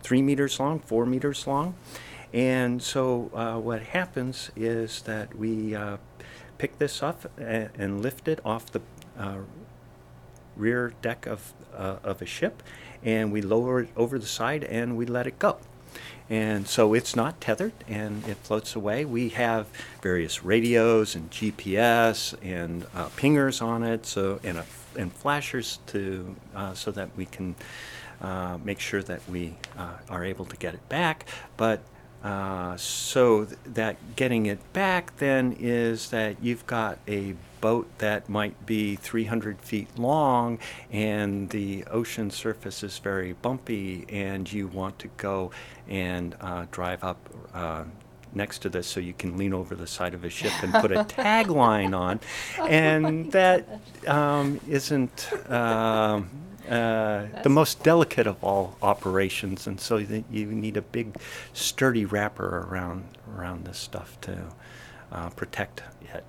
three 0.06 0.22
meters 0.22 0.60
long, 0.60 0.78
four 0.78 1.04
meters 1.04 1.48
long. 1.48 1.74
And 2.32 2.80
so 2.80 3.28
uh, 3.34 3.58
what 3.58 3.82
happens 3.82 4.52
is 4.54 5.02
that 5.02 5.36
we 5.36 5.74
uh, 5.74 5.96
pick 6.58 6.78
this 6.78 7.02
up 7.02 7.28
and, 7.36 8.02
lift 8.02 8.28
it 8.28 8.38
off 8.44 8.70
the 8.70 8.82
uh, 9.18 9.38
rear 10.56 10.92
deck 11.02 11.26
of, 11.26 11.52
uh, 11.76 11.96
of 12.04 12.22
a 12.22 12.26
ship, 12.26 12.62
and 13.02 13.32
we 13.32 13.42
lower 13.42 13.80
it 13.80 13.88
over 13.96 14.16
the 14.16 14.26
side 14.26 14.62
and 14.62 14.96
we 14.96 15.06
let 15.06 15.26
it 15.26 15.40
go. 15.40 15.58
And 16.30 16.68
so 16.68 16.94
it's 16.94 17.16
not 17.16 17.40
tethered 17.40 17.72
and 17.88 18.24
it 18.28 18.36
floats 18.36 18.76
away. 18.76 19.04
We 19.04 19.30
have 19.30 19.66
various 20.02 20.44
radios 20.44 21.16
and 21.16 21.32
GPS 21.32 22.36
and 22.42 22.86
uh, 22.94 23.08
pingers 23.16 23.60
on 23.60 23.82
it, 23.82 24.06
so 24.06 24.38
and, 24.44 24.58
a, 24.58 24.66
and 24.96 25.12
flashers 25.12 25.80
to 25.88 26.36
uh, 26.54 26.74
so 26.74 26.92
that 26.92 27.10
we 27.16 27.26
can 27.26 27.56
uh, 28.20 28.58
make 28.64 28.80
sure 28.80 29.02
that 29.02 29.20
we 29.28 29.56
uh, 29.76 29.94
are 30.08 30.24
able 30.24 30.44
to 30.46 30.56
get 30.56 30.74
it 30.74 30.88
back. 30.88 31.26
But 31.56 31.80
uh, 32.22 32.76
so 32.76 33.44
th- 33.44 33.58
that 33.66 34.16
getting 34.16 34.46
it 34.46 34.58
back 34.72 35.16
then 35.18 35.56
is 35.60 36.10
that 36.10 36.36
you've 36.42 36.66
got 36.66 36.98
a 37.06 37.34
boat 37.60 37.86
that 37.98 38.28
might 38.28 38.66
be 38.66 38.96
300 38.96 39.60
feet 39.60 39.88
long 39.98 40.58
and 40.90 41.50
the 41.50 41.84
ocean 41.84 42.30
surface 42.30 42.82
is 42.82 42.98
very 42.98 43.32
bumpy 43.34 44.04
and 44.08 44.52
you 44.52 44.66
want 44.66 44.98
to 44.98 45.08
go 45.16 45.50
and 45.88 46.34
uh, 46.40 46.66
drive 46.70 47.02
up 47.04 47.18
uh, 47.54 47.84
next 48.34 48.58
to 48.58 48.68
this 48.68 48.86
so 48.86 49.00
you 49.00 49.14
can 49.14 49.36
lean 49.36 49.54
over 49.54 49.74
the 49.74 49.86
side 49.86 50.12
of 50.12 50.24
a 50.24 50.30
ship 50.30 50.52
and 50.62 50.72
put 50.74 50.92
a 50.92 50.96
tagline 51.04 51.96
on 51.96 52.20
and 52.68 53.32
that 53.32 53.66
um, 54.06 54.60
not 54.68 55.32
um, 55.50 56.28
uh, 56.68 57.42
the 57.42 57.48
most 57.48 57.82
delicate 57.82 58.26
of 58.26 58.42
all 58.42 58.76
operations, 58.82 59.66
and 59.66 59.80
so 59.80 59.96
you 59.96 60.46
need 60.46 60.76
a 60.76 60.82
big, 60.82 61.16
sturdy 61.52 62.04
wrapper 62.04 62.66
around 62.68 63.04
around 63.36 63.64
this 63.64 63.78
stuff 63.78 64.20
to 64.22 64.46
uh, 65.12 65.30
protect 65.30 65.82
it. 66.12 66.24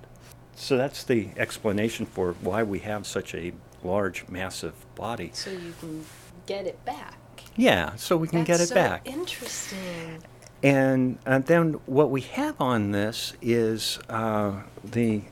So 0.54 0.76
that's 0.76 1.04
the 1.04 1.28
explanation 1.36 2.04
for 2.06 2.32
why 2.40 2.62
we 2.62 2.80
have 2.80 3.06
such 3.06 3.34
a 3.34 3.52
large, 3.84 4.28
massive 4.28 4.74
body. 4.96 5.30
So 5.32 5.50
you 5.50 5.72
can 5.80 6.04
get 6.46 6.66
it 6.66 6.84
back. 6.84 7.14
Yeah, 7.56 7.94
so 7.96 8.16
we 8.16 8.28
can 8.28 8.40
That's 8.40 8.48
get 8.48 8.60
it 8.60 8.68
so 8.68 8.74
back. 8.74 9.06
Interesting. 9.06 10.22
And 10.62 11.18
uh, 11.26 11.38
then 11.38 11.74
what 11.86 12.10
we 12.10 12.22
have 12.22 12.60
on 12.60 12.90
this 12.90 13.34
is 13.40 13.98
uh, 14.08 14.62
the 14.84 15.22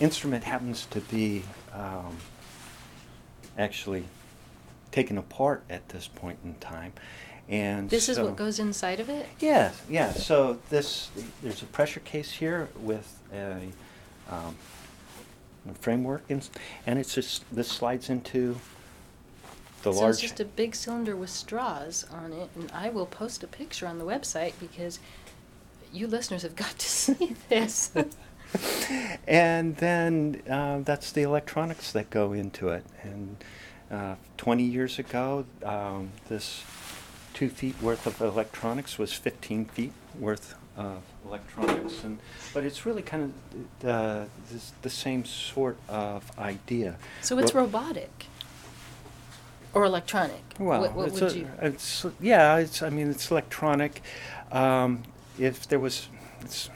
instrument 0.00 0.44
happens 0.44 0.86
to 0.86 1.00
be 1.00 1.42
um, 1.72 2.16
actually 3.56 4.04
taken 4.92 5.18
apart 5.18 5.64
at 5.68 5.88
this 5.88 6.06
point 6.06 6.38
in 6.44 6.54
time. 6.56 6.92
And 7.48 7.90
this 7.90 8.08
is 8.08 8.20
what 8.20 8.36
goes 8.36 8.58
inside 8.58 9.00
of 9.00 9.08
it? 9.08 9.26
Yeah, 9.40 9.72
yeah. 9.88 10.12
So 10.12 10.58
this 10.70 11.10
there's 11.42 11.62
a 11.62 11.66
pressure 11.66 12.00
case 12.00 12.30
here 12.30 12.68
with 12.80 13.20
a, 13.32 13.68
um, 14.30 14.56
framework, 15.80 16.22
and, 16.28 16.48
and 16.86 16.98
it's 16.98 17.14
just 17.14 17.44
this 17.54 17.68
slides 17.68 18.08
into 18.08 18.56
the 19.82 19.92
so 19.92 20.00
large. 20.00 20.12
it's 20.12 20.20
just 20.20 20.40
a 20.40 20.44
big 20.44 20.74
cylinder 20.74 21.16
with 21.16 21.30
straws 21.30 22.06
on 22.12 22.32
it, 22.32 22.48
and 22.54 22.70
I 22.72 22.88
will 22.90 23.06
post 23.06 23.42
a 23.42 23.48
picture 23.48 23.86
on 23.86 23.98
the 23.98 24.04
website 24.04 24.52
because 24.60 25.00
you 25.92 26.06
listeners 26.06 26.42
have 26.42 26.56
got 26.56 26.78
to 26.78 26.88
see 26.88 27.34
this. 27.48 27.92
and 29.26 29.76
then 29.76 30.42
uh, 30.48 30.80
that's 30.80 31.12
the 31.12 31.22
electronics 31.22 31.92
that 31.92 32.10
go 32.10 32.32
into 32.32 32.68
it. 32.68 32.84
And 33.02 33.36
uh, 33.92 34.14
20 34.38 34.62
years 34.62 34.98
ago, 34.98 35.44
um, 35.64 36.10
this 36.28 36.64
two 37.34 37.48
feet 37.48 37.80
worth 37.82 38.06
of 38.06 38.20
electronics 38.20 38.98
was 38.98 39.12
15 39.12 39.66
feet 39.66 39.92
worth 40.18 40.54
of 40.76 41.02
electronics. 41.26 42.02
And, 42.04 42.18
but 42.54 42.64
it's 42.64 42.86
really 42.86 43.02
kind 43.02 43.32
of 43.82 43.88
uh, 43.88 44.24
this, 44.50 44.72
the 44.82 44.90
same 44.90 45.24
sort 45.24 45.76
of 45.88 46.36
idea. 46.38 46.96
so 47.20 47.38
it's 47.38 47.52
Well- 47.54 47.64
robotic 47.64 48.26
or 49.74 49.84
electronic. 49.84 50.42
Well, 50.58 50.80
what, 50.82 50.94
what 50.94 51.08
it's, 51.08 51.20
would 51.20 51.32
a- 51.32 51.38
you? 51.38 51.48
it's 51.60 52.06
yeah. 52.20 52.56
It's 52.58 52.82
I 52.82 52.90
mean 52.90 53.10
it's 53.10 53.30
electronic. 53.30 54.02
Um, 54.50 55.02
if 55.38 55.66
there 55.66 55.78
was, 55.78 56.08
it's, 56.42 56.68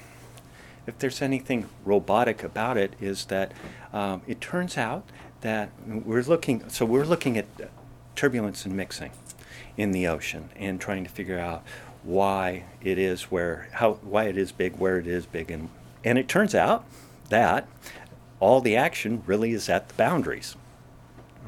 if 0.87 0.99
there's 0.99 1.21
anything 1.21 1.69
robotic 1.85 2.43
about 2.43 2.79
it, 2.79 2.95
is 2.99 3.27
that 3.27 3.53
um, 3.93 4.23
it 4.27 4.41
turns 4.41 4.79
out 4.79 5.05
that 5.41 5.71
we're 5.87 6.23
looking. 6.23 6.69
So 6.69 6.85
we're 6.85 7.05
looking 7.05 7.37
at 7.39 7.47
turbulence 8.15 8.65
and 8.65 8.77
mixing 8.77 9.13
in 9.77 9.93
the 9.93 10.07
ocean 10.07 10.49
and 10.57 10.81
trying 10.81 11.05
to 11.05 11.11
figure 11.11 11.39
out 11.39 11.63
why 12.03 12.65
it 12.83 12.99
is 12.99 13.25
where 13.25 13.69
how 13.73 13.95
why 13.95 14.25
it 14.25 14.39
is 14.39 14.53
big 14.53 14.77
where 14.77 14.97
it 14.99 15.07
is 15.07 15.27
big 15.27 15.51
and 15.51 15.69
and 16.05 16.19
it 16.19 16.29
turns 16.29 16.55
out 16.55 16.85
that 17.31 17.67
all 18.39 18.61
the 18.61 18.77
action 18.77 19.23
really 19.27 19.51
is 19.53 19.69
at 19.69 19.89
the 19.89 19.95
boundaries 19.95 20.57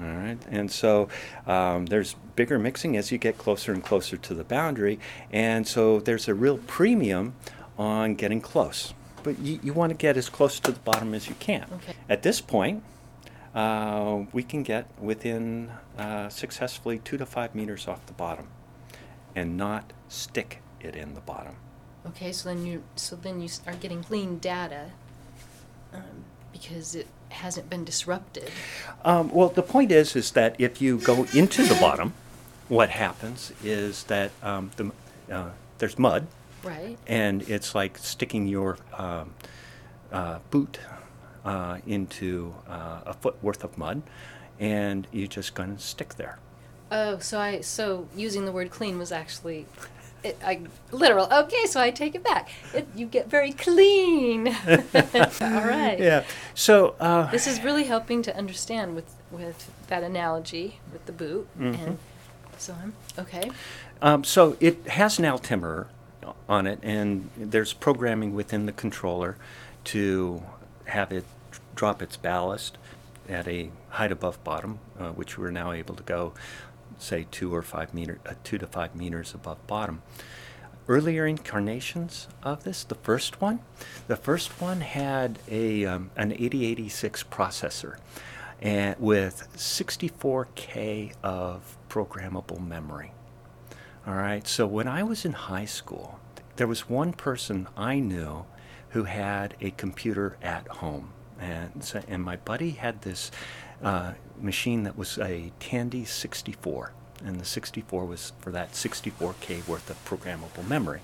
all 0.01 0.07
right, 0.07 0.39
and 0.49 0.71
so 0.71 1.09
um, 1.47 1.87
there's 1.87 2.15
bigger 2.37 2.59
mixing 2.59 2.97
as 2.97 3.11
you 3.11 3.19
get 3.19 3.37
closer 3.37 3.73
and 3.73 3.83
closer 3.83 4.17
to 4.17 4.35
the 4.35 4.45
boundary, 4.45 5.01
and 5.33 5.67
so 5.67 5.99
there's 5.99 6.29
a 6.29 6.35
real 6.35 6.59
premium 6.59 7.35
on 7.77 8.15
getting 8.15 8.41
close. 8.41 8.95
But 9.25 9.41
you, 9.41 9.59
you 9.61 9.73
want 9.73 9.91
to 9.91 9.97
get 9.97 10.17
as 10.17 10.29
close 10.29 10.61
to 10.61 10.71
the 10.71 10.79
bottom 10.79 11.15
as 11.15 11.29
you 11.29 11.35
can. 11.41 11.65
Okay. 11.65 11.97
At 12.09 12.23
this 12.23 12.41
point, 12.41 12.85
uh, 13.55 14.25
we 14.33 14.43
can 14.43 14.63
get 14.63 14.87
within 15.01 15.71
uh, 15.97 16.29
successfully 16.29 16.99
two 16.99 17.17
to 17.17 17.27
five 17.27 17.55
meters 17.55 17.89
off 17.89 18.05
the 18.07 18.13
bottom, 18.13 18.49
and 19.35 19.57
not 19.57 19.93
stick 20.09 20.61
it 20.81 20.95
in 20.95 21.15
the 21.15 21.21
bottom. 21.21 21.57
Okay, 22.07 22.33
so 22.33 22.49
then 22.49 22.65
you 22.65 22.83
so 22.97 23.17
then 23.17 23.41
you 23.41 23.49
are 23.67 23.75
getting 23.75 24.03
clean 24.03 24.39
data 24.39 24.91
um, 25.93 26.25
because 26.53 26.95
it 26.95 27.07
hasn't 27.31 27.69
been 27.69 27.85
disrupted. 27.85 28.51
Um, 29.05 29.31
well, 29.31 29.49
the 29.49 29.63
point 29.63 29.93
is, 29.93 30.17
is 30.17 30.31
that 30.33 30.57
if 30.59 30.81
you 30.81 30.99
go 30.99 31.25
into 31.35 31.63
the 31.65 31.75
bottom, 31.81 32.15
what 32.69 32.91
happens 32.91 33.53
is 33.63 34.05
that 34.05 34.31
um, 34.43 34.71
the, 34.77 34.91
uh, 35.31 35.51
there's 35.79 35.99
mud, 35.99 36.27
Right. 36.63 36.97
and 37.07 37.43
it's 37.49 37.75
like 37.75 37.99
sticking 37.99 38.47
your 38.47 38.79
um, 38.95 39.35
uh, 40.13 40.39
boot 40.51 40.79
uh, 41.45 41.79
into 41.87 42.55
uh, 42.69 43.01
a 43.07 43.15
foot 43.15 43.37
worth 43.43 43.65
of 43.65 43.77
mud, 43.79 44.03
and 44.59 45.07
you're 45.13 45.27
just 45.29 45.55
going 45.55 45.77
to 45.77 45.83
stick 45.83 46.15
there. 46.17 46.39
Oh, 46.91 47.19
so 47.19 47.39
I 47.39 47.61
so 47.61 48.09
using 48.17 48.45
the 48.47 48.53
word 48.53 48.71
clean 48.71 48.99
was 48.99 49.13
actually 49.13 49.67
it, 50.25 50.37
I 50.45 50.63
literal. 50.91 51.29
Okay, 51.33 51.67
so 51.67 51.81
I 51.81 51.91
take 51.91 52.15
it 52.15 52.25
back. 52.25 52.49
It, 52.75 52.89
you 52.97 53.07
get 53.07 53.29
very 53.31 53.53
clean. 53.53 54.49
All 54.67 55.65
right. 55.65 55.97
Yeah. 55.99 56.25
So 56.55 56.97
uh, 56.99 57.31
This 57.31 57.47
is 57.47 57.63
really 57.63 57.85
helping 57.85 58.23
to 58.23 58.37
understand 58.37 58.95
with 58.97 59.15
with 59.31 59.71
that 59.89 60.03
analogy 60.03 60.81
with 60.93 61.05
the 61.07 61.13
boot 61.13 61.47
Mm-hmm. 61.59 61.85
and 61.85 61.99
So 62.57 62.75
I'm 62.83 62.95
okay. 63.19 63.51
Um, 64.01 64.25
so 64.25 64.57
it 64.61 64.87
has 64.89 65.19
an 65.19 65.25
altimeter 65.25 65.89
on 66.49 66.67
it, 66.67 66.79
and 66.83 67.31
there's 67.37 67.73
programming 67.73 68.35
within 68.35 68.67
the 68.67 68.73
controller 68.73 69.37
to 69.85 70.43
have 70.89 71.13
it 71.13 71.25
drop 71.75 72.03
its 72.03 72.17
ballast 72.17 72.79
at 73.29 73.47
a 73.47 73.71
height 73.91 74.11
above 74.13 74.43
bottom, 74.43 74.79
uh, 74.99 75.11
which 75.11 75.39
we're 75.39 75.51
now 75.51 75.73
able 75.73 75.95
to 75.95 76.03
go, 76.03 76.33
say, 76.99 77.27
two 77.31 77.55
or 77.55 77.63
five 77.63 77.93
meter, 77.95 78.19
uh, 78.27 78.35
two 78.43 78.59
to 78.59 78.67
five 78.67 78.95
meters 78.95 79.35
above 79.35 79.65
bottom. 79.67 80.03
Earlier 80.89 81.27
incarnations 81.27 82.29
of 82.43 82.65
this, 82.65 82.83
the 82.83 82.95
first 82.95 83.41
one, 83.41 83.61
the 84.07 84.17
first 84.17 84.61
one 84.61 84.81
had 84.81 85.39
a 85.49 85.85
um, 85.85 86.11
an 86.17 86.33
8086 86.33 87.25
processor, 87.25 87.99
and 88.63 88.97
with 88.99 89.49
64k 89.55 91.13
of 91.23 91.77
programmable 91.91 92.67
memory. 92.67 93.13
All 94.07 94.15
right. 94.15 94.47
So 94.47 94.67
when 94.67 94.89
I 94.89 95.03
was 95.03 95.27
in 95.27 95.33
high 95.33 95.67
school, 95.67 96.19
there 96.57 96.67
was 96.67 96.89
one 96.89 97.13
person 97.13 97.69
I 97.77 97.99
knew 97.99 98.47
who 98.91 99.05
had 99.05 99.55
a 99.61 99.71
computer 99.73 100.37
at 100.43 100.67
home, 100.69 101.13
and 101.41 101.85
so, 101.85 102.03
and 102.09 102.23
my 102.23 102.37
buddy 102.37 102.71
had 102.71 103.03
this 103.03 103.31
uh, 103.83 104.13
machine 104.41 104.85
that 104.85 104.97
was 104.97 105.19
a 105.19 105.53
Tandy 105.61 106.05
64. 106.05 106.93
And 107.25 107.41
the 107.41 107.45
64 107.45 108.05
was 108.05 108.33
for 108.39 108.53
that 108.53 108.73
64k 108.73 109.67
worth 109.67 109.91
of 109.91 110.05
programmable 110.05 110.67
memory, 110.69 111.01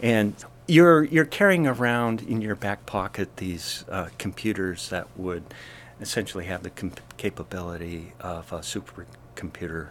and 0.00 0.32
you're 0.68 1.02
you're 1.02 1.24
carrying 1.24 1.66
around 1.66 2.22
in 2.22 2.40
your 2.40 2.54
back 2.54 2.86
pocket 2.86 3.38
these 3.38 3.84
uh, 3.90 4.08
computers 4.16 4.90
that 4.90 5.08
would 5.16 5.42
essentially 6.00 6.44
have 6.44 6.62
the 6.62 6.70
com- 6.70 6.92
capability 7.16 8.12
of 8.20 8.52
a 8.52 8.58
supercomputer 8.58 9.88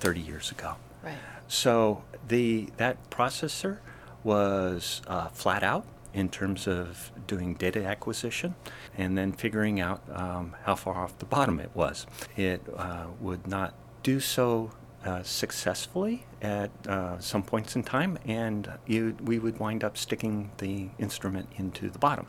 30 0.00 0.20
years 0.20 0.50
ago. 0.50 0.74
Right. 1.02 1.14
So 1.48 2.02
the 2.26 2.70
that 2.76 3.10
processor 3.10 3.78
was 4.24 5.02
uh, 5.06 5.28
flat 5.28 5.62
out 5.62 5.84
in 6.14 6.28
terms 6.28 6.66
of 6.66 7.10
doing 7.26 7.54
data 7.54 7.84
acquisition 7.84 8.54
and 8.96 9.16
then 9.16 9.32
figuring 9.32 9.80
out 9.80 10.02
um, 10.12 10.54
how 10.64 10.74
far 10.74 10.96
off 10.96 11.18
the 11.18 11.24
bottom 11.24 11.58
it 11.58 11.70
was. 11.74 12.06
It 12.36 12.62
uh, 12.76 13.06
would 13.20 13.46
not 13.46 13.74
do 14.02 14.20
so 14.20 14.70
uh, 15.04 15.22
successfully 15.22 16.24
at 16.40 16.70
uh, 16.86 17.18
some 17.18 17.42
points 17.42 17.74
in 17.74 17.82
time, 17.82 18.18
and 18.24 18.70
you, 18.86 19.16
we 19.22 19.38
would 19.38 19.58
wind 19.58 19.82
up 19.82 19.96
sticking 19.96 20.50
the 20.58 20.90
instrument 20.98 21.48
into 21.56 21.90
the 21.90 21.98
bottom. 21.98 22.26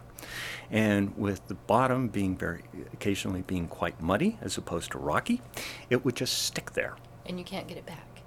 And 0.71 1.15
with 1.17 1.47
the 1.47 1.53
bottom 1.53 2.07
being 2.07 2.37
very 2.37 2.63
occasionally 2.93 3.41
being 3.41 3.67
quite 3.67 4.01
muddy 4.01 4.37
as 4.41 4.57
opposed 4.57 4.91
to 4.91 4.97
rocky, 4.97 5.41
it 5.89 6.03
would 6.03 6.15
just 6.15 6.43
stick 6.43 6.71
there. 6.71 6.95
And 7.25 7.37
you 7.37 7.45
can't 7.45 7.67
get 7.67 7.77
it 7.77 7.85
back. 7.85 8.21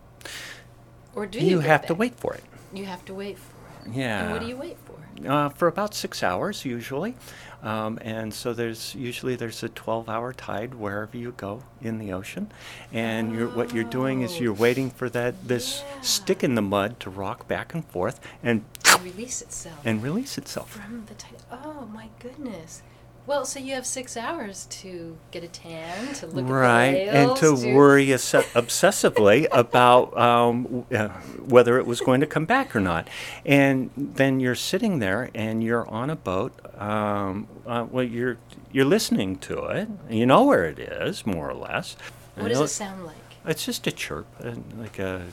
Or 1.14 1.26
do 1.26 1.40
you? 1.40 1.46
You 1.46 1.60
have 1.60 1.86
to 1.86 1.94
wait 1.94 2.14
for 2.14 2.34
it. 2.34 2.44
You 2.72 2.84
have 2.84 3.04
to 3.06 3.14
wait 3.14 3.38
for 3.38 3.54
it. 3.84 3.94
Yeah. 3.96 4.24
And 4.24 4.32
what 4.32 4.40
do 4.42 4.46
you 4.46 4.56
wait 4.56 4.76
for? 4.84 4.85
Uh, 5.24 5.48
for 5.50 5.68
about 5.68 5.94
six 5.94 6.22
hours 6.22 6.64
usually, 6.64 7.14
um, 7.62 7.98
and 8.02 8.34
so 8.34 8.52
there's 8.52 8.94
usually 8.94 9.34
there's 9.36 9.62
a 9.62 9.68
12-hour 9.68 10.32
tide 10.34 10.74
wherever 10.74 11.16
you 11.16 11.32
go 11.36 11.62
in 11.80 11.98
the 11.98 12.12
ocean, 12.12 12.50
and 12.92 13.32
you're, 13.34 13.48
what 13.48 13.72
you're 13.72 13.84
doing 13.84 14.22
is 14.22 14.40
you're 14.40 14.52
waiting 14.52 14.90
for 14.90 15.08
that 15.10 15.48
this 15.48 15.82
Yeah. 15.86 16.00
stick 16.02 16.44
in 16.44 16.54
the 16.54 16.62
mud 16.62 17.00
to 17.00 17.10
rock 17.10 17.48
back 17.48 17.72
and 17.74 17.84
forth 17.86 18.20
and 18.42 18.64
release 19.02 19.40
itself. 19.42 19.80
and 19.84 20.02
release 20.02 20.36
itself. 20.38 20.70
from 20.70 21.04
the 21.06 21.14
tide. 21.14 21.36
Oh 21.50 21.86
my 21.92 22.08
goodness. 22.20 22.82
Well, 23.26 23.44
so 23.44 23.58
you 23.58 23.74
have 23.74 23.86
six 23.86 24.16
hours 24.16 24.66
to 24.66 25.16
get 25.32 25.42
a 25.42 25.48
tan, 25.48 26.14
to 26.14 26.26
look 26.28 26.48
right, 26.48 26.86
at 26.86 26.92
the 26.92 27.10
and 27.10 27.28
whales, 27.30 27.62
to 27.62 27.74
worry 27.74 28.12
obs- 28.12 28.32
obsessively 28.54 29.48
about 29.50 30.16
um, 30.16 30.86
uh, 30.94 31.08
whether 31.44 31.76
it 31.78 31.86
was 31.86 32.00
going 32.00 32.20
to 32.20 32.26
come 32.26 32.44
back 32.44 32.76
or 32.76 32.80
not. 32.80 33.08
And 33.44 33.90
then 33.96 34.38
you're 34.38 34.54
sitting 34.54 35.00
there 35.00 35.30
and 35.34 35.62
you're 35.64 35.88
on 35.88 36.08
a 36.08 36.14
boat. 36.14 36.52
Um, 36.80 37.48
uh, 37.66 37.86
well, 37.90 38.04
you're 38.04 38.38
you're 38.70 38.84
listening 38.84 39.36
to 39.38 39.64
it. 39.66 39.88
You 40.08 40.26
know 40.26 40.44
where 40.44 40.64
it 40.64 40.78
is, 40.78 41.26
more 41.26 41.50
or 41.50 41.54
less. 41.54 41.96
What 42.36 42.44
You 42.44 42.48
does 42.50 42.58
know, 42.58 42.64
it 42.64 42.68
sound 42.68 43.06
like? 43.06 43.16
It's 43.44 43.64
just 43.64 43.86
a 43.88 43.92
chirp, 43.92 44.26
uh, 44.42 44.54
like 44.76 44.98
a 44.98 45.26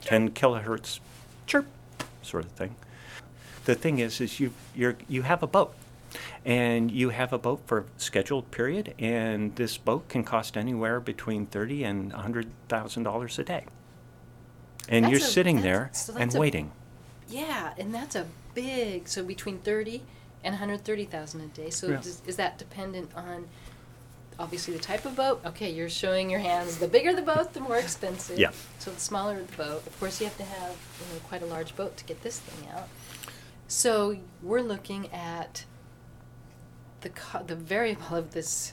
10 0.00 0.30
kilohertz 0.30 0.98
chirp 1.46 1.66
sort 2.22 2.44
of 2.44 2.50
thing. 2.52 2.74
The 3.66 3.74
thing 3.74 3.98
is, 3.98 4.20
is 4.20 4.40
you 4.40 4.52
you're 4.74 4.96
you 5.08 5.22
have 5.22 5.42
a 5.42 5.46
boat, 5.46 5.74
and 6.44 6.90
you 6.90 7.10
have 7.10 7.32
a 7.32 7.38
boat 7.38 7.60
for 7.66 7.78
a 7.80 7.84
scheduled 7.96 8.50
period, 8.50 8.94
and 8.98 9.54
this 9.56 9.76
boat 9.76 10.08
can 10.08 10.24
cost 10.24 10.56
anywhere 10.56 11.00
between 11.00 11.46
thirty 11.46 11.84
and 11.84 12.12
hundred 12.12 12.46
thousand 12.68 13.02
dollars 13.04 13.38
a 13.38 13.44
day. 13.44 13.64
And 14.88 15.08
you're 15.08 15.18
a- 15.18 15.22
sitting 15.22 15.62
there 15.62 15.90
so 15.92 16.14
and 16.16 16.34
a- 16.34 16.38
waiting. 16.38 16.72
Yeah, 17.28 17.72
and 17.78 17.94
that's 17.94 18.14
a 18.16 18.26
big. 18.54 19.08
So 19.08 19.24
between 19.24 19.58
thirty 19.58 20.02
and 20.42 20.52
one 20.52 20.58
hundred 20.58 20.84
thirty 20.84 21.04
thousand 21.06 21.40
a 21.40 21.46
day. 21.48 21.70
So 21.70 21.88
Yeah. 21.88 21.96
does, 21.96 22.22
is 22.26 22.36
that 22.36 22.58
dependent 22.58 23.10
on? 23.16 23.48
Obviously, 24.36 24.74
the 24.74 24.80
type 24.80 25.06
of 25.06 25.14
boat. 25.14 25.40
Okay, 25.46 25.70
you're 25.70 25.88
showing 25.88 26.28
your 26.28 26.40
hands. 26.40 26.78
The 26.78 26.88
bigger 26.88 27.14
the 27.14 27.22
boat, 27.22 27.52
the 27.52 27.60
more 27.60 27.76
expensive. 27.76 28.36
Yeah. 28.36 28.50
So 28.80 28.90
the 28.90 28.98
smaller 28.98 29.40
the 29.42 29.56
boat. 29.56 29.86
Of 29.86 29.98
course, 30.00 30.20
you 30.20 30.26
have 30.26 30.36
to 30.38 30.42
have 30.44 30.70
you 30.72 31.14
know, 31.14 31.20
quite 31.28 31.40
a 31.42 31.46
large 31.46 31.76
boat 31.76 31.96
to 31.98 32.04
get 32.04 32.22
this 32.24 32.40
thing 32.40 32.68
out. 32.70 32.88
So 33.68 34.18
we're 34.42 34.60
looking 34.60 35.08
at 35.12 35.64
the 37.04 37.10
co- 37.10 37.44
the 37.44 37.54
variable 37.54 38.16
of 38.16 38.32
this, 38.32 38.72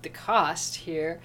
the 0.00 0.08
cost 0.08 0.76
here, 0.76 1.20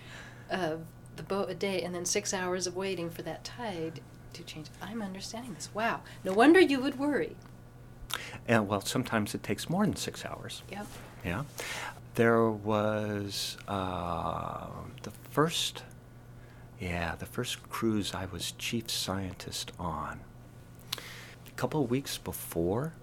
of 0.50 0.82
the 1.16 1.24
boat 1.24 1.50
a 1.50 1.56
day, 1.56 1.82
and 1.82 1.96
then 1.96 2.04
six 2.04 2.34
hours 2.34 2.68
of 2.68 2.76
waiting 2.76 3.10
for 3.10 3.22
that 3.22 3.46
tide 3.46 4.02
to 4.34 4.44
change. 4.44 4.68
I'm 4.82 5.02
understanding 5.02 5.54
this. 5.54 5.70
Wow. 5.74 6.02
No 6.26 6.34
wonder 6.34 6.60
you 6.60 6.82
would 6.82 7.00
worry. 7.00 7.36
And 8.48 8.68
well, 8.68 8.82
sometimes 8.82 9.34
it 9.34 9.44
takes 9.44 9.70
more 9.70 9.86
than 9.86 9.96
six 9.96 10.26
hours. 10.26 10.62
Yep. 10.72 10.88
Yeah. 11.26 11.44
There 12.16 12.50
was 12.50 13.58
uh, 13.68 14.68
the 15.04 15.12
first, 15.32 15.84
yeah, 16.80 17.16
the 17.16 17.26
first 17.26 17.68
cruise 17.70 18.14
I 18.14 18.26
was 18.26 18.54
chief 18.54 18.90
scientist 18.90 19.72
on. 19.80 20.22
A 20.96 21.52
couple 21.56 21.84
of 21.84 21.90
weeks 21.90 22.18
before 22.18 22.94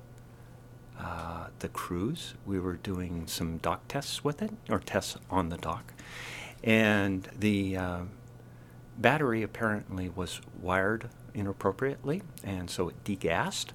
uh, 0.98 1.46
the 1.58 1.68
cruise, 1.68 2.34
we 2.46 2.58
were 2.58 2.74
doing 2.76 3.26
some 3.26 3.58
dock 3.58 3.88
tests 3.88 4.22
with 4.22 4.42
it, 4.42 4.52
or 4.70 4.78
tests 4.78 5.16
on 5.30 5.48
the 5.48 5.56
dock. 5.56 5.92
And 6.62 7.28
the 7.38 7.76
uh, 7.76 8.00
battery 8.96 9.42
apparently 9.42 10.08
was 10.08 10.40
wired 10.60 11.08
inappropriately, 11.34 12.22
and 12.42 12.70
so 12.70 12.88
it 12.88 13.04
degassed, 13.04 13.70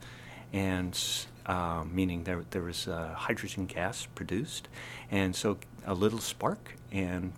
and 0.53 0.99
uh, 1.45 1.83
meaning 1.91 2.23
there, 2.23 2.45
there 2.51 2.61
was 2.61 2.87
uh, 2.87 3.13
hydrogen 3.15 3.65
gas 3.65 4.07
produced, 4.15 4.69
and 5.11 5.35
so 5.35 5.57
a 5.85 5.93
little 5.93 6.19
spark 6.19 6.75
and 6.91 7.33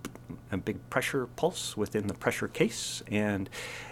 a 0.52 0.58
big 0.58 0.90
pressure 0.90 1.26
pulse 1.26 1.76
within 1.76 2.08
the 2.08 2.14
pressure 2.14 2.48
case, 2.48 3.02
and 3.08 3.50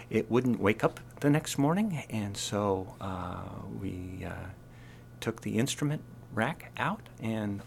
it 0.08 0.30
wouldn't 0.30 0.60
wake 0.60 0.84
up 0.84 1.00
the 1.20 1.30
next 1.30 1.58
morning, 1.58 2.02
and 2.10 2.36
so 2.36 2.94
uh, 3.00 3.42
we 3.80 4.24
took 5.20 5.42
the 5.42 5.58
instrument 5.58 6.02
rack 6.34 6.70
out, 6.76 7.00
and 7.22 7.60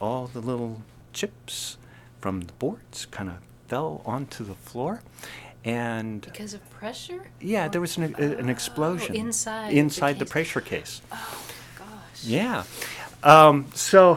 all 0.00 0.26
the 0.26 0.40
little 0.40 0.82
chips 1.12 1.76
from 2.20 2.42
the 2.42 2.52
boards 2.54 3.06
kind 3.06 3.28
of 3.28 3.36
fell 3.68 4.02
onto 4.04 4.44
the 4.44 4.54
floor, 4.54 5.02
and 5.64 6.20
Because 6.22 6.54
of 6.54 6.70
pressure? 6.70 7.28
yeah, 7.40 7.68
there 7.68 7.80
was 7.80 7.96
an, 7.96 8.14
an 8.16 8.48
explosion 8.48 9.14
Oh, 9.16 9.18
inside 9.20 9.72
the 9.72 9.78
inside 9.78 10.18
the 10.18 10.24
case. 10.24 10.32
pressure 10.32 10.60
case. 10.60 11.02
Oh 11.12 11.44
gosh. 11.78 12.24
Yeah. 12.24 12.64
Um, 13.22 13.66
so, 13.74 14.12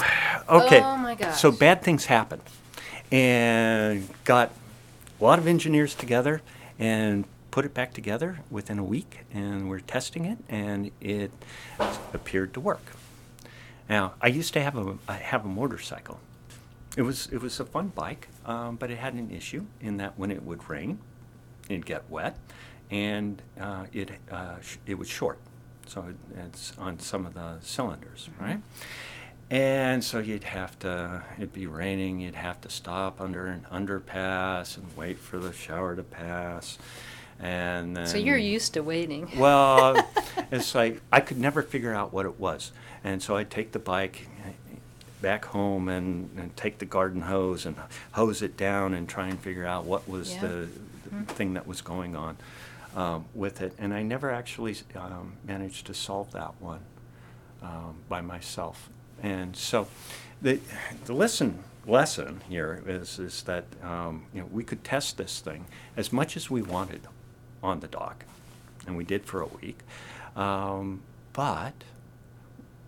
okay. 0.49 0.81
Oh, 0.81 0.97
my 0.97 1.15
So 1.31 1.49
bad 1.51 1.81
things 1.81 2.05
happen, 2.05 2.41
and 3.11 4.07
got 4.25 4.51
a 5.19 5.23
lot 5.23 5.39
of 5.39 5.47
engineers 5.47 5.95
together 5.95 6.41
and 6.77 7.23
put 7.51 7.65
it 7.65 7.73
back 7.73 7.93
together 7.93 8.39
within 8.49 8.79
a 8.79 8.83
week, 8.83 9.19
and 9.33 9.69
we're 9.69 9.79
testing 9.79 10.25
it, 10.25 10.37
and 10.49 10.91
it 11.01 11.31
appeared 12.13 12.53
to 12.53 12.59
work. 12.59 12.93
Now, 13.89 14.13
I 14.21 14.27
used 14.27 14.53
to 14.53 14.61
have 14.61 14.77
a 14.77 14.97
I 15.07 15.13
have 15.15 15.45
a 15.45 15.47
motorcycle. 15.47 16.19
It 16.95 17.03
was 17.03 17.27
it 17.31 17.41
was 17.41 17.59
a 17.59 17.65
fun 17.65 17.89
bike, 17.89 18.27
um, 18.45 18.75
but 18.75 18.91
it 18.91 18.97
had 18.97 19.13
an 19.13 19.31
issue 19.31 19.65
in 19.81 19.97
that 19.97 20.17
when 20.17 20.31
it 20.31 20.43
would 20.43 20.69
rain, 20.69 20.99
it'd 21.69 21.85
get 21.85 22.09
wet, 22.09 22.37
and 22.91 23.41
uh, 23.59 23.85
it 23.93 24.11
uh, 24.31 24.59
sh- 24.61 24.77
it 24.85 24.95
would 24.95 25.07
short. 25.07 25.39
So 25.85 26.13
it's 26.35 26.73
on 26.77 26.99
some 26.99 27.25
of 27.25 27.33
the 27.33 27.57
cylinders, 27.61 28.29
right? 28.39 28.61
And 29.49 30.03
so 30.03 30.19
you'd 30.19 30.43
have 30.43 30.77
to, 30.79 31.23
it'd 31.37 31.53
be 31.53 31.67
raining, 31.67 32.19
you'd 32.19 32.35
have 32.35 32.59
to 32.61 32.69
stop 32.69 33.21
under 33.21 33.47
an 33.47 33.65
underpass 33.71 34.75
and 34.75 34.85
wait 34.97 35.17
for 35.17 35.39
the 35.39 35.53
shower 35.53 35.95
to 35.95 36.03
pass. 36.03 36.77
And 37.39 37.95
then. 37.95 38.07
So 38.07 38.17
you're 38.17 38.37
used 38.37 38.73
to 38.73 38.81
waiting. 38.83 39.29
Well, 39.37 40.07
it's 40.51 40.73
like 40.73 41.01
I 41.11 41.19
could 41.19 41.37
never 41.37 41.61
figure 41.61 41.93
out 41.93 42.11
what 42.13 42.25
it 42.25 42.39
was. 42.39 42.71
And 43.03 43.21
so 43.21 43.35
I'd 43.35 43.49
take 43.51 43.71
the 43.71 43.79
bike 43.79 44.27
back 45.21 45.45
home 45.45 45.89
and, 45.89 46.29
and 46.37 46.55
take 46.55 46.77
the 46.79 46.85
garden 46.85 47.21
hose 47.21 47.65
and 47.65 47.75
hose 48.11 48.41
it 48.41 48.55
down 48.57 48.93
and 48.93 49.07
try 49.09 49.27
and 49.27 49.39
figure 49.39 49.65
out 49.65 49.85
what 49.85 50.07
was 50.07 50.33
Yeah. 50.33 50.41
the, 50.41 50.69
the 51.09 51.33
thing 51.33 51.53
that 51.55 51.65
was 51.67 51.81
going 51.81 52.15
on 52.15 52.37
um, 52.95 53.25
with 53.33 53.61
it, 53.61 53.73
and 53.77 53.93
I 53.93 54.03
never 54.03 54.31
actually 54.31 54.75
um, 54.95 55.33
managed 55.45 55.85
to 55.87 55.93
solve 55.93 56.31
that 56.33 56.53
one 56.59 56.79
um, 57.61 57.95
by 58.09 58.21
myself. 58.21 58.89
And 59.21 59.55
so, 59.55 59.87
the 60.41 60.59
the 61.05 61.13
lesson 61.13 61.63
lesson 61.87 62.41
here 62.49 62.83
is 62.85 63.17
is 63.17 63.43
that 63.43 63.65
um, 63.83 64.25
you 64.33 64.41
know 64.41 64.47
we 64.51 64.63
could 64.63 64.83
test 64.83 65.17
this 65.17 65.39
thing 65.39 65.65
as 65.95 66.11
much 66.13 66.35
as 66.37 66.49
we 66.51 66.61
wanted 66.61 67.01
on 67.63 67.79
the 67.79 67.87
dock, 67.87 68.25
and 68.85 68.97
we 68.97 69.03
did 69.03 69.25
for 69.25 69.41
a 69.41 69.47
week, 69.47 69.79
um, 70.35 71.01
but 71.33 71.73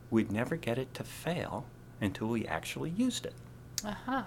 we'd 0.09 0.31
never 0.31 0.55
get 0.55 0.77
it 0.77 0.93
to 0.95 1.03
fail 1.03 1.65
until 2.01 2.27
we 2.27 2.45
actually 2.47 2.89
used 2.91 3.25
it. 3.25 3.33
Aha. 3.85 4.25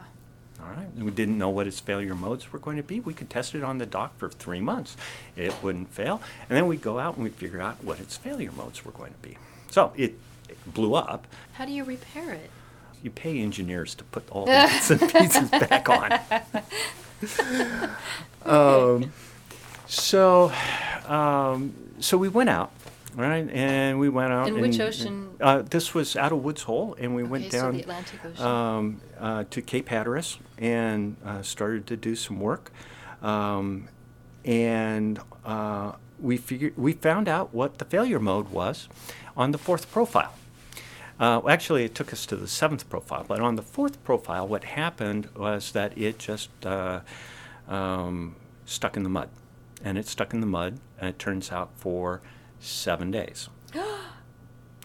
All 0.61 0.70
right. 0.70 0.94
We 0.96 1.11
didn't 1.11 1.38
know 1.38 1.48
what 1.48 1.66
its 1.66 1.81
failure 1.81 2.14
modes 2.14 2.52
were 2.52 2.59
going 2.59 2.76
to 2.76 2.83
be. 2.83 3.00
We 3.00 3.14
could 3.14 3.31
test 3.31 3.55
it 3.55 3.64
on 3.64 3.78
the 3.78 3.87
dock 3.87 4.16
for 4.16 4.28
three 4.28 4.61
months. 4.61 4.96
It 5.37 5.55
wouldn't 5.62 5.92
fail. 5.92 6.22
And 6.48 6.57
then 6.57 6.66
we'd 6.66 6.83
go 6.83 6.98
out 6.98 7.16
and 7.16 7.24
we'd 7.24 7.35
figure 7.35 7.61
out 7.61 7.83
what 7.83 7.98
its 8.00 8.16
failure 8.16 8.52
modes 8.52 8.85
were 8.85 8.92
going 8.92 9.12
to 9.12 9.18
be. 9.28 9.38
So 9.70 9.92
it, 9.96 10.18
it 10.48 10.74
blew 10.74 10.94
up. 10.94 11.26
How 11.55 11.64
do 11.64 11.72
you 11.72 11.85
repair 11.85 12.33
it? 12.33 12.50
You 13.02 13.11
pay 13.11 13.40
engineers 13.40 13.94
to 13.96 14.05
put 14.05 14.28
all 14.31 14.44
the 14.44 14.52
bits 14.52 14.90
and 14.90 15.00
pieces 15.00 15.50
back 15.50 15.88
on. 15.88 16.20
Um, 18.44 19.12
so, 19.87 20.53
um, 21.07 21.75
so 22.01 22.16
we 22.16 22.29
went 22.29 22.51
out, 22.51 22.73
right? 23.14 23.49
And 23.51 23.99
we 23.99 24.09
went 24.09 24.33
out. 24.33 24.49
In 24.49 24.55
and, 24.55 24.62
which 24.62 24.81
ocean? 24.81 25.31
Uh, 25.40 25.62
this 25.62 25.95
was 25.95 26.16
out 26.16 26.33
of 26.33 26.42
Woods 26.42 26.62
Hole, 26.62 26.97
and 26.99 27.14
we 27.14 27.23
went 27.23 27.47
Okay, 27.47 27.59
so 27.59 27.62
down 27.62 27.75
the 27.75 27.81
Atlantic 27.81 28.21
Ocean. 28.25 28.45
um, 28.47 29.01
uh, 29.18 29.45
to 29.51 29.62
Cape 29.62 29.88
Hatteras 29.88 30.38
and 30.59 31.16
uh, 31.25 31.42
started 31.42 31.87
to 31.88 31.97
do 31.97 32.14
some 32.14 32.40
work. 32.40 32.71
Um, 33.23 33.88
and 34.45 35.21
uh, 35.45 35.92
we 36.21 36.37
figured 36.37 36.75
we 36.77 36.92
found 36.92 37.29
out 37.29 37.53
what 37.55 37.79
the 37.79 37.85
failure 37.85 38.18
mode 38.18 38.51
was 38.51 38.88
on 39.37 39.51
the 39.53 39.59
fourth 39.59 39.90
profile. 39.90 40.35
Uh, 41.21 41.40
well, 41.45 41.51
actually, 41.51 41.85
it 41.85 41.95
took 41.95 42.12
us 42.12 42.27
to 42.27 42.35
the 42.37 42.49
seventh 42.49 42.88
profile, 42.88 43.25
but 43.29 43.38
on 43.38 43.55
the 43.55 43.62
fourth 43.62 44.03
profile, 44.03 44.47
what 44.49 44.64
happened 44.64 45.29
was 45.37 45.71
that 45.73 45.97
it 45.97 46.18
just 46.18 46.51
uh, 46.66 47.01
um, 47.68 48.35
stuck 48.66 48.97
in 48.97 49.05
the 49.05 49.09
mud, 49.09 49.29
and 49.85 49.99
it 49.99 50.07
stuck 50.07 50.33
in 50.33 50.40
the 50.40 50.47
mud, 50.47 50.79
and 50.99 51.11
it 51.11 51.18
turns 51.18 51.53
out 51.53 51.71
for 51.77 52.21
seven 52.61 53.11
days. 53.11 53.49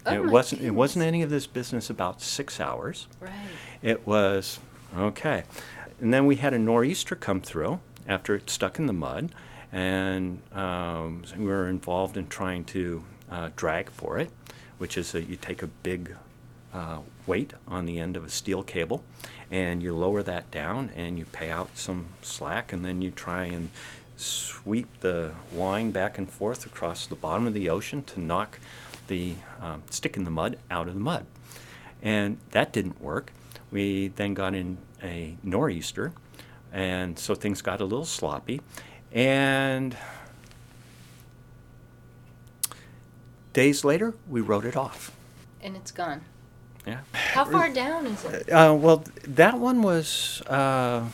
Oh 0.06 0.12
it 0.14 0.24
wasn't. 0.24 0.62
It 0.62 0.70
wasn't 0.70 1.04
any 1.04 1.22
of 1.22 1.28
this 1.28 1.46
business 1.46 1.90
about 1.90 2.22
six 2.22 2.60
hours. 2.60 3.08
Right. 3.20 3.32
It 3.82 4.06
was 4.06 4.58
okay. 4.96 5.42
And 6.00 6.14
then 6.14 6.24
we 6.24 6.36
had 6.36 6.54
a 6.54 6.58
nor'easter 6.58 7.14
come 7.14 7.40
through 7.42 7.80
after 8.06 8.34
it 8.34 8.48
stuck 8.48 8.78
in 8.78 8.86
the 8.86 8.92
mud, 8.92 9.34
and 9.72 10.40
um, 10.52 11.24
we 11.36 11.44
were 11.44 11.68
involved 11.68 12.16
in 12.16 12.28
trying 12.28 12.64
to 12.66 13.04
uh, 13.30 13.50
drag 13.56 13.90
for 13.90 14.18
it, 14.18 14.30
which 14.78 14.96
is 14.96 15.12
that 15.12 15.28
you 15.28 15.36
take 15.36 15.62
a 15.62 15.66
big 15.66 16.14
uh, 16.72 16.98
weight 17.26 17.52
on 17.66 17.84
the 17.84 17.98
end 17.98 18.16
of 18.16 18.24
a 18.24 18.30
steel 18.30 18.62
cable, 18.62 19.02
and 19.50 19.82
you 19.82 19.94
lower 19.94 20.22
that 20.22 20.50
down, 20.50 20.90
and 20.96 21.18
you 21.18 21.24
pay 21.26 21.50
out 21.50 21.76
some 21.76 22.06
slack, 22.22 22.72
and 22.72 22.84
then 22.84 23.02
you 23.02 23.10
try 23.10 23.44
and 23.44 23.70
sweep 24.18 25.00
the 25.00 25.32
line 25.54 25.90
back 25.90 26.18
and 26.18 26.28
forth 26.28 26.66
across 26.66 27.06
the 27.06 27.14
bottom 27.14 27.46
of 27.46 27.54
the 27.54 27.70
ocean 27.70 28.02
to 28.02 28.20
knock 28.20 28.58
the 29.06 29.34
um, 29.60 29.82
stick 29.90 30.16
in 30.16 30.24
the 30.24 30.30
mud 30.30 30.58
out 30.70 30.88
of 30.88 30.94
the 30.94 31.00
mud. 31.00 31.24
And 32.02 32.38
that 32.50 32.72
didn't 32.72 33.00
work. 33.00 33.32
We 33.70 34.08
then 34.08 34.34
got 34.34 34.54
in 34.54 34.78
a 35.02 35.36
nor'easter, 35.42 36.12
and 36.72 37.18
so 37.18 37.34
things 37.34 37.62
got 37.62 37.80
a 37.80 37.84
little 37.84 38.04
sloppy. 38.04 38.60
And 39.12 39.96
days 43.52 43.84
later, 43.84 44.14
we 44.28 44.40
wrote 44.40 44.64
it 44.64 44.76
off. 44.76 45.12
And 45.60 45.76
it's 45.76 45.90
gone. 45.90 46.22
Yeah. 46.86 47.00
How 47.12 47.44
far 47.44 47.68
down 47.68 48.06
is 48.06 48.24
it? 48.24 48.50
Uh, 48.50 48.74
well, 48.78 49.04
that 49.24 49.58
one 49.58 49.82
was 49.82 50.40
uh, 50.42 51.04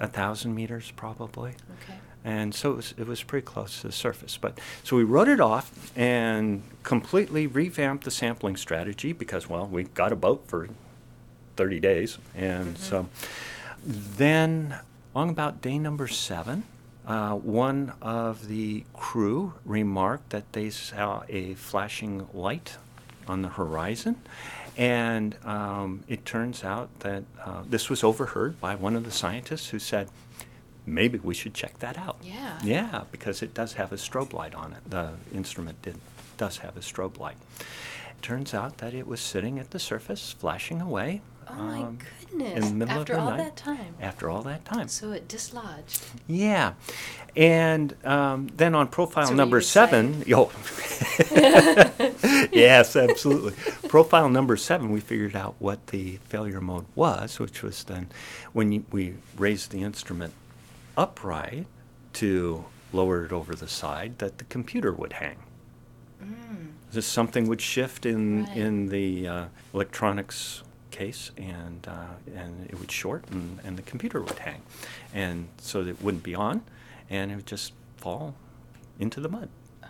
a 0.00 0.08
thousand 0.08 0.54
meters 0.54 0.92
probably. 0.96 1.50
Okay. 1.82 1.98
And 2.24 2.54
so 2.54 2.72
it 2.72 2.76
was, 2.76 2.94
it 2.96 3.06
was 3.06 3.22
pretty 3.22 3.44
close 3.44 3.82
to 3.82 3.88
the 3.88 3.92
surface. 3.92 4.38
But 4.38 4.58
so 4.82 4.96
we 4.96 5.04
wrote 5.04 5.28
it 5.28 5.40
off 5.40 5.92
and 5.94 6.62
completely 6.82 7.46
revamped 7.46 8.04
the 8.04 8.10
sampling 8.10 8.56
strategy 8.56 9.12
because, 9.12 9.48
well, 9.48 9.66
we 9.66 9.84
got 9.84 10.10
a 10.10 10.16
boat 10.16 10.44
for 10.46 10.68
30 11.56 11.80
days. 11.80 12.18
And 12.34 12.78
so 12.78 13.08
then, 13.84 14.78
on 15.14 15.28
about 15.28 15.60
day 15.60 15.78
number 15.78 16.08
seven, 16.08 16.64
uh, 17.06 17.34
one 17.34 17.92
of 18.00 18.48
the 18.48 18.84
crew 18.94 19.52
remarked 19.66 20.30
that 20.30 20.52
they 20.54 20.70
saw 20.70 21.22
a 21.28 21.54
flashing 21.54 22.26
light 22.32 22.78
on 23.28 23.42
the 23.42 23.48
horizon. 23.48 24.16
And 24.76 25.36
um, 25.44 26.02
it 26.08 26.24
turns 26.24 26.64
out 26.64 26.88
that 27.00 27.24
uh, 27.44 27.62
this 27.68 27.88
was 27.88 28.02
overheard 28.02 28.60
by 28.60 28.74
one 28.74 28.96
of 28.96 29.04
the 29.04 29.10
scientists 29.10 29.68
who 29.68 29.78
said, 29.78 30.08
maybe 30.86 31.18
we 31.18 31.34
should 31.34 31.54
check 31.54 31.78
that 31.80 31.98
out. 31.98 32.16
Yeah. 32.22 32.58
Yeah, 32.62 33.02
because 33.10 33.42
it 33.42 33.54
does 33.54 33.74
have 33.74 33.92
a 33.92 33.96
strobe 33.96 34.32
light 34.32 34.54
on 34.54 34.72
it. 34.72 34.90
The 34.90 35.12
instrument 35.34 35.80
did, 35.82 35.96
does 36.36 36.58
have 36.58 36.76
a 36.76 36.80
strobe 36.80 37.18
light. 37.18 37.36
It 37.58 38.22
Turns 38.22 38.54
out 38.54 38.78
that 38.78 38.94
it 38.94 39.06
was 39.06 39.20
sitting 39.20 39.58
at 39.58 39.70
the 39.70 39.78
surface, 39.78 40.32
flashing 40.32 40.80
away. 40.80 41.22
Oh 41.48 41.54
my 41.54 41.82
um, 41.82 41.98
goodness. 42.30 42.56
In 42.56 42.78
the 42.78 42.86
middle 42.86 43.00
After 43.00 43.12
of 43.14 43.18
the 43.18 43.24
all 43.24 43.30
night. 43.30 43.44
that 43.44 43.56
time. 43.56 43.94
After 44.00 44.30
all 44.30 44.42
that 44.42 44.64
time. 44.64 44.88
So 44.88 45.12
it 45.12 45.28
dislodged. 45.28 46.02
Yeah. 46.26 46.72
And 47.36 47.94
um, 48.04 48.48
then 48.56 48.74
on 48.74 48.88
profile 48.88 49.26
So 49.26 49.34
number 49.34 49.60
seven, 49.60 50.22
yo, 50.26 50.50
yes, 52.52 52.96
absolutely. 52.96 53.52
profile 53.88 54.28
number 54.28 54.56
seven, 54.56 54.90
we 54.90 55.00
figured 55.00 55.36
out 55.36 55.56
what 55.58 55.88
the 55.88 56.16
failure 56.28 56.60
mode 56.60 56.86
was, 56.94 57.38
which 57.38 57.62
was 57.62 57.84
then 57.84 58.08
when 58.52 58.72
you, 58.72 58.84
we 58.90 59.14
raised 59.36 59.70
the 59.70 59.82
instrument 59.82 60.32
upright 60.96 61.66
to 62.14 62.64
lower 62.92 63.24
it 63.24 63.32
over 63.32 63.54
the 63.54 63.68
side, 63.68 64.18
that 64.18 64.38
the 64.38 64.44
computer 64.44 64.92
would 64.92 65.14
hang. 65.14 65.36
Just 66.92 67.12
something 67.12 67.48
would 67.48 67.60
shift 67.60 68.06
in 68.06 68.44
Right. 68.44 68.56
in 68.56 68.88
the 68.88 69.26
uh, 69.28 69.44
electronics 69.74 70.62
case, 70.92 71.32
and 71.36 71.86
uh, 71.88 72.14
and 72.36 72.66
it 72.70 72.78
would 72.78 72.90
short, 72.90 73.24
and, 73.30 73.58
and 73.64 73.76
the 73.76 73.82
computer 73.82 74.20
would 74.22 74.38
hang, 74.38 74.62
and 75.12 75.48
so 75.58 75.82
that 75.82 75.90
it 75.90 76.02
wouldn't 76.02 76.22
be 76.22 76.36
on, 76.36 76.62
and 77.10 77.32
it 77.32 77.36
would 77.36 77.46
just 77.46 77.72
fall 77.96 78.36
into 79.00 79.20
the 79.20 79.28
mud. 79.28 79.48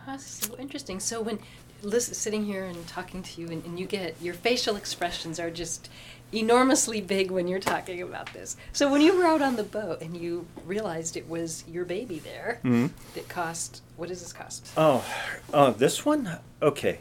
Ah, 0.08 0.16
so 0.16 0.56
interesting. 0.58 0.98
So 0.98 1.20
when 1.20 1.38
listen, 1.82 2.14
sitting 2.14 2.46
here 2.46 2.64
and 2.64 2.86
talking 2.88 3.22
to 3.22 3.40
you, 3.42 3.48
and, 3.48 3.62
and 3.66 3.78
you 3.78 3.84
get 3.86 4.16
your 4.22 4.34
facial 4.34 4.74
expressions 4.74 5.38
are 5.38 5.50
just 5.50 5.90
enormously 6.34 7.00
big 7.00 7.30
when 7.30 7.46
you're 7.48 7.60
talking 7.60 8.02
about 8.02 8.32
this. 8.32 8.56
So 8.72 8.90
when 8.90 9.00
you 9.00 9.16
were 9.16 9.24
out 9.24 9.40
on 9.42 9.56
the 9.56 9.62
boat 9.62 10.00
and 10.02 10.16
you 10.16 10.46
realized 10.66 11.16
it 11.16 11.28
was 11.28 11.64
your 11.68 11.84
baby 11.84 12.18
there, 12.18 12.60
Mhm. 12.64 12.90
that 13.14 13.28
cost 13.28 13.82
what 13.96 14.08
does 14.08 14.20
this 14.20 14.32
cost? 14.32 14.66
Oh, 14.76 15.04
oh, 15.52 15.70
this 15.70 16.04
one? 16.04 16.38
Okay. 16.60 16.98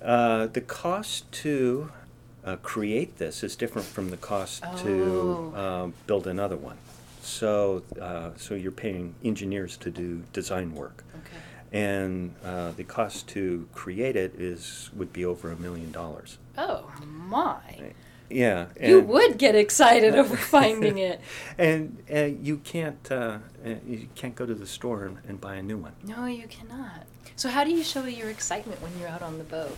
Uh, 0.00 0.46
the 0.46 0.60
cost 0.62 1.30
to 1.32 1.90
uh, 2.44 2.56
create 2.62 3.18
this 3.18 3.42
is 3.42 3.56
different 3.56 3.86
from 3.88 4.10
the 4.10 4.16
cost 4.16 4.62
to 4.78 5.52
Oh. 5.54 5.60
um, 5.60 5.94
build 6.06 6.26
another 6.26 6.56
one. 6.56 6.78
So, 7.20 7.82
uh, 8.00 8.30
so 8.36 8.54
you're 8.54 8.70
paying 8.70 9.16
engineers 9.24 9.76
to 9.78 9.90
do 9.90 10.22
design 10.32 10.72
work, 10.76 11.02
Okay. 11.18 11.36
and 11.84 12.34
uh, 12.44 12.70
the 12.76 12.84
cost 12.84 13.26
to 13.30 13.68
create 13.74 14.14
it 14.14 14.32
is 14.40 14.90
would 14.94 15.12
be 15.12 15.24
over 15.24 15.50
a 15.50 15.56
million 15.56 15.90
dollars. 15.90 16.38
Oh 16.56 16.88
my! 17.04 17.92
Yeah, 18.28 18.66
You 18.80 19.00
would 19.00 19.38
get 19.38 19.54
excited 19.54 20.14
over 20.16 20.36
finding 20.36 20.98
it. 20.98 21.20
and 21.58 22.02
uh, 22.12 22.24
you 22.24 22.58
can't 22.58 23.10
uh, 23.10 23.38
you 23.64 24.08
can't 24.14 24.34
go 24.34 24.46
to 24.46 24.54
the 24.54 24.66
store 24.66 25.04
and, 25.04 25.18
and 25.28 25.40
buy 25.40 25.56
a 25.56 25.62
new 25.62 25.76
one. 25.76 25.92
No, 26.02 26.26
you 26.26 26.46
cannot. 26.48 27.06
So 27.36 27.48
how 27.48 27.64
do 27.64 27.70
you 27.70 27.82
show 27.82 28.04
your 28.04 28.30
excitement 28.30 28.80
when 28.82 28.92
you're 28.98 29.08
out 29.08 29.22
on 29.22 29.38
the 29.38 29.44
boat? 29.44 29.76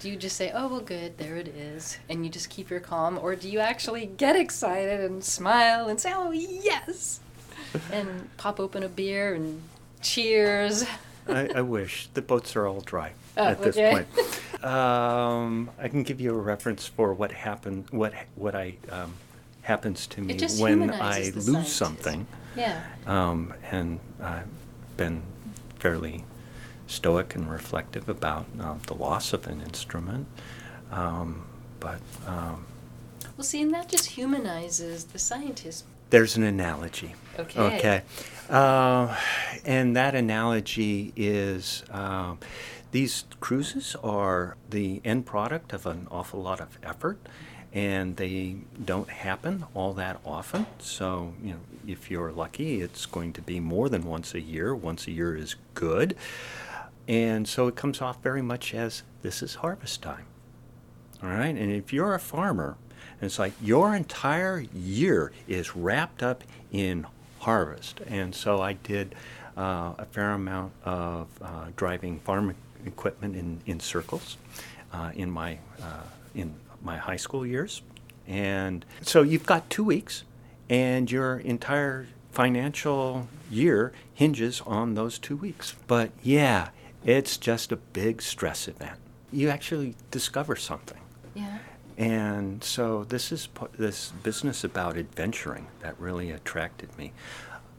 Do 0.00 0.08
you 0.08 0.16
just 0.16 0.36
say, 0.36 0.50
"Oh, 0.54 0.66
well, 0.68 0.80
good, 0.80 1.18
there 1.18 1.36
it 1.36 1.48
is," 1.48 1.98
and 2.08 2.24
you 2.24 2.30
just 2.30 2.48
keep 2.48 2.70
your 2.70 2.80
calm, 2.80 3.18
or 3.18 3.36
do 3.36 3.50
you 3.50 3.58
actually 3.58 4.06
get 4.06 4.34
excited 4.34 5.00
and 5.00 5.22
smile 5.22 5.88
and 5.88 6.00
say, 6.00 6.10
"Oh, 6.14 6.30
yes," 6.30 7.20
and 7.92 8.34
pop 8.38 8.58
open 8.58 8.82
a 8.82 8.88
beer 8.88 9.34
and 9.34 9.62
cheers? 10.00 10.86
I, 11.28 11.48
I 11.56 11.60
wish 11.60 12.08
the 12.14 12.22
boats 12.22 12.56
are 12.56 12.66
all 12.66 12.80
dry 12.80 13.12
Oh, 13.36 13.44
at 13.44 13.62
this 13.62 13.76
okay. 13.76 13.92
point. 13.92 14.08
Um, 14.62 15.70
I 15.78 15.88
can 15.88 16.02
give 16.02 16.20
you 16.20 16.32
a 16.32 16.38
reference 16.38 16.86
for 16.86 17.14
what 17.14 17.32
happened, 17.32 17.86
what 17.92 18.12
what 18.34 18.54
I 18.54 18.74
um, 18.90 19.14
happens 19.62 20.06
to 20.08 20.20
me 20.20 20.36
when 20.58 20.90
I 20.90 21.30
lose 21.34 21.46
scientist. 21.46 21.76
something, 21.76 22.26
Yeah. 22.54 22.82
um, 23.06 23.54
and 23.70 24.00
I've 24.22 24.44
been 24.98 25.22
fairly 25.78 26.26
stoic 26.86 27.34
and 27.34 27.50
reflective 27.50 28.06
about 28.10 28.44
uh, 28.60 28.74
the 28.86 28.92
loss 28.92 29.32
of 29.32 29.46
an 29.46 29.62
instrument, 29.62 30.26
um, 30.92 31.46
but 31.78 32.00
um, 32.26 32.66
Well, 33.38 33.44
see, 33.44 33.62
and 33.62 33.72
that 33.72 33.88
just 33.88 34.10
humanizes 34.10 35.04
the 35.04 35.18
scientist 35.18 35.86
There's 36.10 36.36
an 36.36 36.42
analogy. 36.42 37.14
Okay. 37.38 37.60
Okay. 37.78 38.02
Uh, 38.50 39.16
and 39.64 39.96
that 39.96 40.14
analogy 40.14 41.12
is 41.16 41.82
um, 41.92 42.38
these 42.92 43.24
cruises 43.40 43.96
are 44.02 44.56
the 44.68 45.00
end 45.04 45.26
product 45.26 45.72
of 45.72 45.86
an 45.86 46.08
awful 46.10 46.42
lot 46.42 46.60
of 46.60 46.78
effort, 46.82 47.18
and 47.72 48.16
they 48.16 48.56
don't 48.84 49.08
happen 49.08 49.64
all 49.74 49.92
that 49.94 50.20
often. 50.24 50.66
So, 50.78 51.34
you 51.42 51.52
know, 51.52 51.60
if 51.86 52.10
you're 52.10 52.32
lucky, 52.32 52.80
it's 52.80 53.06
going 53.06 53.32
to 53.34 53.42
be 53.42 53.60
more 53.60 53.88
than 53.88 54.04
once 54.04 54.34
a 54.34 54.40
year. 54.40 54.74
Once 54.74 55.06
a 55.06 55.12
year 55.12 55.36
is 55.36 55.54
good. 55.74 56.16
And 57.06 57.46
so 57.48 57.68
it 57.68 57.76
comes 57.76 58.00
off 58.00 58.22
very 58.22 58.42
much 58.42 58.74
as 58.74 59.02
this 59.22 59.42
is 59.42 59.56
harvest 59.56 60.02
time. 60.02 60.26
All 61.22 61.28
right. 61.28 61.54
And 61.54 61.70
if 61.70 61.92
you're 61.92 62.14
a 62.14 62.20
farmer, 62.20 62.76
it's 63.20 63.38
like 63.38 63.52
your 63.62 63.94
entire 63.94 64.64
year 64.74 65.32
is 65.46 65.76
wrapped 65.76 66.22
up 66.22 66.42
in 66.72 67.06
harvest. 67.40 68.00
And 68.06 68.34
so 68.34 68.60
I 68.60 68.74
did 68.74 69.14
uh, 69.56 69.94
a 69.98 70.06
fair 70.10 70.32
amount 70.32 70.72
of 70.84 71.28
uh, 71.42 71.66
driving 71.76 72.20
farm 72.20 72.54
equipment 72.86 73.36
in, 73.36 73.60
in 73.66 73.80
circles 73.80 74.36
uh, 74.92 75.10
in 75.14 75.30
my 75.30 75.58
uh, 75.82 76.02
in 76.34 76.54
my 76.82 76.96
high 76.96 77.16
school 77.16 77.46
years. 77.46 77.82
And 78.26 78.84
so 79.02 79.22
you've 79.22 79.46
got 79.46 79.68
two 79.70 79.84
weeks, 79.84 80.24
and 80.68 81.10
your 81.10 81.38
entire 81.38 82.06
financial 82.30 83.28
year 83.50 83.92
hinges 84.14 84.60
on 84.66 84.94
those 84.94 85.18
two 85.18 85.36
weeks. 85.36 85.74
But 85.86 86.10
yeah, 86.22 86.68
it's 87.04 87.36
just 87.36 87.72
a 87.72 87.76
big 87.76 88.22
stress 88.22 88.68
event. 88.68 88.98
You 89.32 89.48
actually 89.48 89.94
discover 90.10 90.56
something. 90.56 91.00
Yeah. 91.34 91.58
And 91.96 92.64
so 92.64 93.04
this 93.04 93.32
is 93.32 93.48
this 93.76 94.12
business 94.22 94.64
about 94.64 94.96
adventuring 94.96 95.66
that 95.80 95.98
really 96.00 96.30
attracted 96.30 96.96
me. 96.96 97.12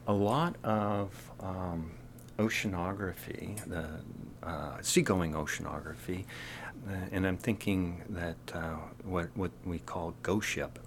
A 0.06 0.12
lot 0.12 0.54
of 0.64 1.30
um, 1.40 1.90
oceanography, 2.38 3.56
the 3.66 3.86
uh, 4.42 4.76
seagoing 4.80 5.34
oceanography, 5.34 6.24
uh, 6.88 6.94
and 7.12 7.26
I'm 7.26 7.36
thinking 7.36 8.02
that 8.08 8.36
uh, 8.54 8.76
what 9.04 9.28
what 9.34 9.50
we 9.64 9.78
call 9.78 10.14
GO-SHIP 10.22 10.78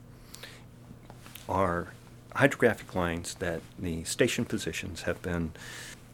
are 1.48 1.88
hydrographic 2.36 2.96
lines 2.96 3.36
that 3.36 3.62
the 3.80 4.04
station 4.04 4.46
positions 4.46 5.04
have 5.04 5.22
been 5.22 5.52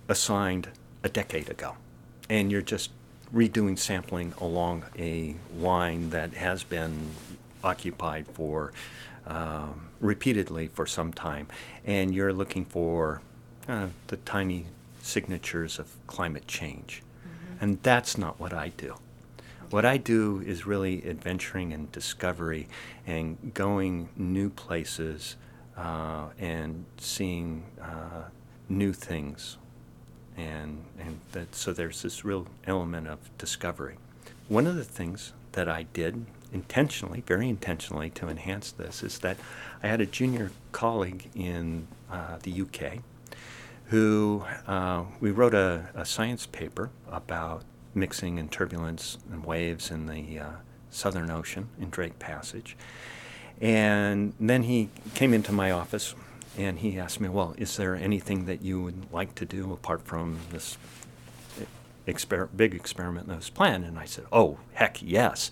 assigned 0.07 0.69
a 1.03 1.09
decade 1.09 1.49
ago, 1.49 1.75
and 2.29 2.51
you're 2.51 2.61
just 2.61 2.91
redoing 3.33 3.79
sampling 3.79 4.33
along 4.39 4.83
a 4.99 5.35
line 5.57 6.09
that 6.09 6.33
has 6.33 6.63
been 6.63 7.11
occupied 7.63 8.27
for 8.27 8.73
um, 9.25 9.89
repeatedly 9.99 10.67
for 10.67 10.85
some 10.85 11.13
time, 11.13 11.47
and 11.85 12.13
you're 12.13 12.33
looking 12.33 12.65
for 12.65 13.21
uh, 13.67 13.87
the 14.07 14.17
tiny 14.17 14.65
signatures 15.01 15.79
of 15.79 15.95
climate 16.07 16.47
change, 16.47 17.01
and 17.61 17.81
that's 17.83 18.17
not 18.17 18.39
what 18.39 18.51
I 18.51 18.69
do. 18.69 18.95
What 19.69 19.85
I 19.85 19.95
do 19.95 20.43
is 20.45 20.65
really 20.65 21.07
adventuring 21.07 21.71
and 21.71 21.89
discovery 21.91 22.67
and 23.07 23.53
going 23.53 24.09
new 24.17 24.49
places 24.49 25.37
uh, 25.77 26.25
and 26.37 26.83
seeing 26.97 27.63
uh, 27.81 28.23
new 28.67 28.91
things. 28.91 29.57
And, 30.35 30.83
and 30.99 31.19
that, 31.31 31.55
so 31.55 31.71
there's 31.71 32.01
this 32.01 32.25
real 32.25 32.47
element 32.65 33.07
of 33.07 33.19
discovery. 33.37 33.97
One 34.49 34.67
of 34.67 34.75
the 34.75 34.83
things 34.83 35.31
that 35.53 35.69
I 35.69 35.83
did 35.83 36.25
intentionally, 36.51 37.23
very 37.25 37.47
intentionally, 37.47 38.09
to 38.09 38.27
enhance 38.27 38.71
this 38.71 39.03
is 39.03 39.19
that 39.19 39.37
I 39.81 39.87
had 39.87 40.01
a 40.01 40.05
junior 40.05 40.51
colleague 40.71 41.29
in 41.33 41.87
uh, 42.11 42.37
the 42.43 42.61
UK 42.61 43.03
who 43.91 44.45
uh, 44.67 45.03
we 45.19 45.31
wrote 45.31 45.53
a, 45.53 45.89
a 45.93 46.05
science 46.05 46.45
paper 46.45 46.89
about 47.09 47.63
mixing 47.93 48.39
and 48.39 48.49
turbulence 48.49 49.17
and 49.29 49.43
waves 49.45 49.91
in 49.91 50.05
the 50.05 50.39
uh, 50.39 50.49
Southern 50.89 51.29
Ocean 51.29 51.67
in 51.77 51.89
Drake 51.89 52.17
Passage. 52.17 52.77
And 53.59 54.33
then 54.39 54.63
he 54.63 54.87
came 55.13 55.33
into 55.33 55.51
my 55.51 55.71
office 55.71 56.15
and 56.57 56.79
he 56.79 56.97
asked 56.97 57.19
me, 57.19 57.27
Well, 57.27 57.53
is 57.57 57.75
there 57.75 57.93
anything 57.93 58.45
that 58.45 58.61
you 58.61 58.81
would 58.81 59.11
like 59.11 59.35
to 59.35 59.45
do 59.45 59.73
apart 59.73 60.01
from 60.03 60.39
this 60.51 60.77
exper- 62.07 62.47
big 62.55 62.73
experiment 62.73 63.27
that 63.27 63.35
was 63.35 63.49
planned? 63.49 63.83
And 63.83 63.99
I 63.99 64.05
said, 64.05 64.23
Oh, 64.31 64.59
heck 64.73 65.01
yes. 65.01 65.51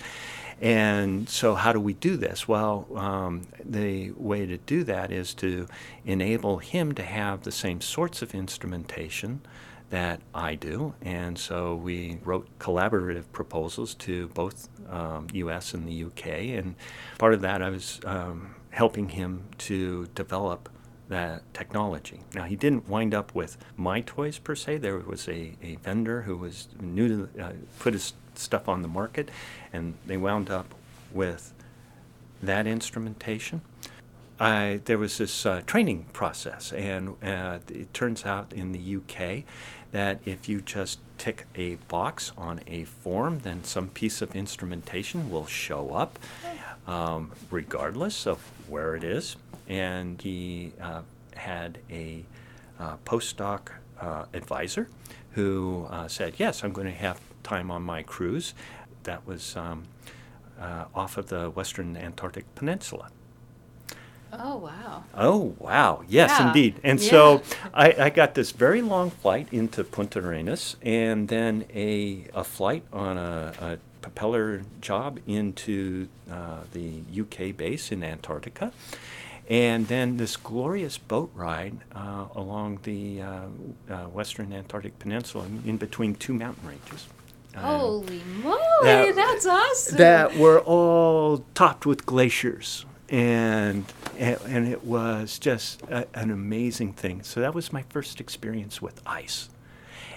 And 0.61 1.29
so, 1.29 1.55
how 1.55 1.71
do 1.71 1.79
we 1.79 1.93
do 1.93 2.17
this? 2.17 2.47
Well, 2.47 2.85
um, 2.95 3.43
the 3.63 4.11
way 4.11 4.45
to 4.45 4.57
do 4.57 4.83
that 4.83 5.11
is 5.11 5.33
to 5.35 5.67
enable 6.05 6.57
him 6.57 6.93
to 6.95 7.03
have 7.03 7.43
the 7.43 7.51
same 7.51 7.79
sorts 7.79 8.21
of 8.21 8.35
instrumentation 8.35 9.41
that 9.89 10.21
I 10.33 10.55
do. 10.55 10.93
And 11.01 11.37
so 11.37 11.75
we 11.75 12.19
wrote 12.23 12.47
collaborative 12.59 13.25
proposals 13.31 13.95
to 13.95 14.27
both 14.29 14.69
um, 14.89 15.27
US 15.33 15.73
and 15.73 15.87
the 15.87 16.03
UK. 16.03 16.27
And 16.57 16.75
part 17.17 17.33
of 17.33 17.41
that, 17.41 17.61
I 17.61 17.69
was 17.69 17.99
um, 18.05 18.55
helping 18.71 19.09
him 19.09 19.45
to 19.59 20.07
develop 20.15 20.69
that 21.07 21.41
technology. 21.55 22.21
Now, 22.35 22.43
he 22.43 22.55
didn't 22.55 22.87
wind 22.87 23.15
up 23.15 23.33
with 23.33 23.57
my 23.75 24.01
toys 24.01 24.37
per 24.37 24.53
se. 24.53 24.77
There 24.77 24.99
was 24.99 25.27
a, 25.27 25.55
a 25.63 25.77
vendor 25.81 26.21
who 26.21 26.37
was 26.37 26.67
new 26.79 27.07
to 27.07 27.43
uh, 27.43 27.51
put 27.79 27.93
his 27.93 28.13
stuff 28.39 28.67
on 28.69 28.81
the 28.81 28.87
market, 28.87 29.29
and 29.73 29.95
they 30.05 30.17
wound 30.17 30.49
up 30.49 30.73
with 31.11 31.53
that 32.41 32.67
instrumentation. 32.67 33.61
I, 34.39 34.79
there 34.85 34.97
was 34.97 35.17
this 35.17 35.45
uh, 35.45 35.61
training 35.65 36.05
process, 36.13 36.71
and 36.71 37.15
uh, 37.21 37.59
it 37.69 37.93
turns 37.93 38.25
out 38.25 38.53
in 38.53 38.71
the 38.71 38.95
UK 38.95 39.43
that 39.91 40.19
if 40.25 40.47
you 40.47 40.61
just 40.61 40.99
tick 41.17 41.45
a 41.55 41.75
box 41.87 42.31
on 42.37 42.61
a 42.65 42.85
form, 42.85 43.39
then 43.39 43.63
some 43.63 43.89
piece 43.89 44.21
of 44.21 44.35
instrumentation 44.35 45.29
will 45.29 45.45
show 45.45 45.91
up, 45.91 46.17
um, 46.87 47.31
regardless 47.51 48.25
of 48.25 48.39
where 48.67 48.95
it 48.95 49.03
is. 49.03 49.35
And 49.67 50.21
he 50.21 50.71
uh, 50.81 51.01
had 51.35 51.79
a 51.89 52.23
uh, 52.79 52.95
postdoc 53.05 53.69
uh, 53.99 54.25
advisor 54.33 54.87
who 55.33 55.87
uh, 55.89 56.07
said, 56.07 56.35
Yes, 56.37 56.63
I'm 56.63 56.71
going 56.71 56.87
to 56.87 56.93
have 56.93 57.19
time 57.43 57.71
on 57.71 57.83
my 57.83 58.03
cruise. 58.03 58.53
That 59.03 59.25
was 59.25 59.55
um, 59.55 59.85
uh, 60.59 60.85
off 60.93 61.17
of 61.17 61.27
the 61.27 61.49
western 61.49 61.97
Antarctic 61.97 62.53
Peninsula. 62.55 63.09
Oh 64.31 64.57
wow. 64.57 65.03
Oh, 65.15 65.55
wow. 65.57 66.03
Yes, 66.07 66.39
Yeah. 66.39 66.47
indeed. 66.47 66.79
And 66.83 66.99
Yeah. 66.99 67.09
so 67.09 67.41
I, 67.73 67.93
I 67.93 68.09
got 68.09 68.35
this 68.35 68.51
very 68.51 68.81
long 68.81 69.09
flight 69.09 69.47
into 69.51 69.83
Punta 69.83 70.19
Arenas 70.19 70.75
and 70.83 71.27
then 71.27 71.65
a, 71.73 72.25
a 72.33 72.43
flight 72.43 72.83
on 72.93 73.17
a, 73.17 73.53
a 73.59 73.77
propeller 74.01 74.61
job 74.81 75.19
into 75.27 76.07
uh, 76.31 76.59
the 76.73 77.01
UK 77.19 77.55
base 77.57 77.91
in 77.91 78.03
Antarctica. 78.03 78.71
And 79.49 79.87
then 79.87 80.17
this 80.17 80.37
glorious 80.37 80.99
boat 80.99 81.31
ride 81.33 81.77
uh, 81.95 82.25
along 82.35 82.81
the 82.83 83.21
uh, 83.23 83.41
uh, 83.89 84.03
western 84.05 84.53
Antarctic 84.53 84.99
Peninsula 84.99 85.45
in, 85.45 85.63
in 85.65 85.77
between 85.77 86.13
two 86.13 86.33
mountain 86.35 86.67
ranges. 86.69 87.07
Holy 87.61 88.21
moly, 88.43 88.57
that- 88.83 89.15
that's 89.15 89.45
awesome. 89.45 89.97
that 89.97 90.37
were 90.37 90.59
all 90.59 91.45
topped 91.53 91.85
with 91.85 92.05
glaciers 92.05 92.85
and 93.09 93.85
and, 94.17 94.37
and 94.45 94.67
it 94.67 94.83
was 94.83 95.39
just 95.39 95.81
a, 95.83 96.05
an 96.13 96.29
amazing 96.31 96.93
thing. 96.93 97.23
So 97.23 97.39
that 97.39 97.53
was 97.53 97.71
my 97.73 97.83
first 97.89 98.19
experience 98.19 98.81
with 98.81 99.01
ice. 99.05 99.49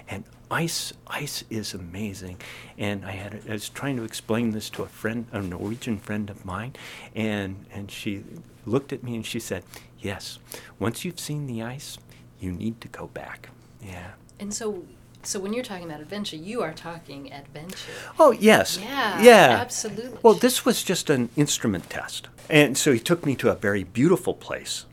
And 0.07 0.25
ice 0.51 0.93
ice 1.07 1.43
is 1.49 1.73
amazing. 1.73 2.37
And 2.77 3.05
i 3.05 3.11
had 3.11 3.41
I 3.49 3.53
was 3.53 3.69
trying 3.69 3.95
to 3.97 4.03
explain 4.03 4.51
this 4.51 4.69
to 4.71 4.83
a 4.83 4.87
friend 4.87 5.25
a 5.31 5.41
norwegian 5.41 5.97
friend 5.97 6.29
of 6.29 6.45
mine 6.45 6.73
and 7.15 7.65
and 7.71 7.89
she 7.89 8.23
looked 8.65 8.93
at 8.93 9.03
me 9.03 9.15
and 9.15 9.25
she 9.25 9.39
said 9.39 9.63
yes 9.99 10.39
once 10.79 11.03
you've 11.03 11.19
seen 11.19 11.47
the 11.47 11.61
ice 11.63 11.97
you 12.39 12.51
need 12.51 12.79
to 12.81 12.87
go 12.89 13.07
back. 13.07 13.49
Yeah. 13.81 14.11
And 14.39 14.53
so 14.53 14.83
so 15.23 15.39
when 15.39 15.53
you're 15.53 15.63
talking 15.63 15.85
about 15.85 16.01
adventure, 16.01 16.35
you 16.35 16.61
are 16.61 16.73
talking 16.73 17.31
adventure. 17.33 17.91
Oh 18.19 18.31
yes. 18.31 18.77
Yeah, 18.81 19.21
Yeah. 19.21 19.57
absolutely. 19.61 20.19
Well, 20.21 20.33
this 20.33 20.65
was 20.65 20.83
just 20.83 21.09
an 21.09 21.29
instrument 21.35 21.89
test, 21.89 22.27
and 22.49 22.77
so 22.77 22.91
he 22.91 22.99
took 22.99 23.25
me 23.25 23.35
to 23.37 23.49
a 23.49 23.55
very 23.55 23.83
beautiful 23.83 24.33
place 24.33 24.85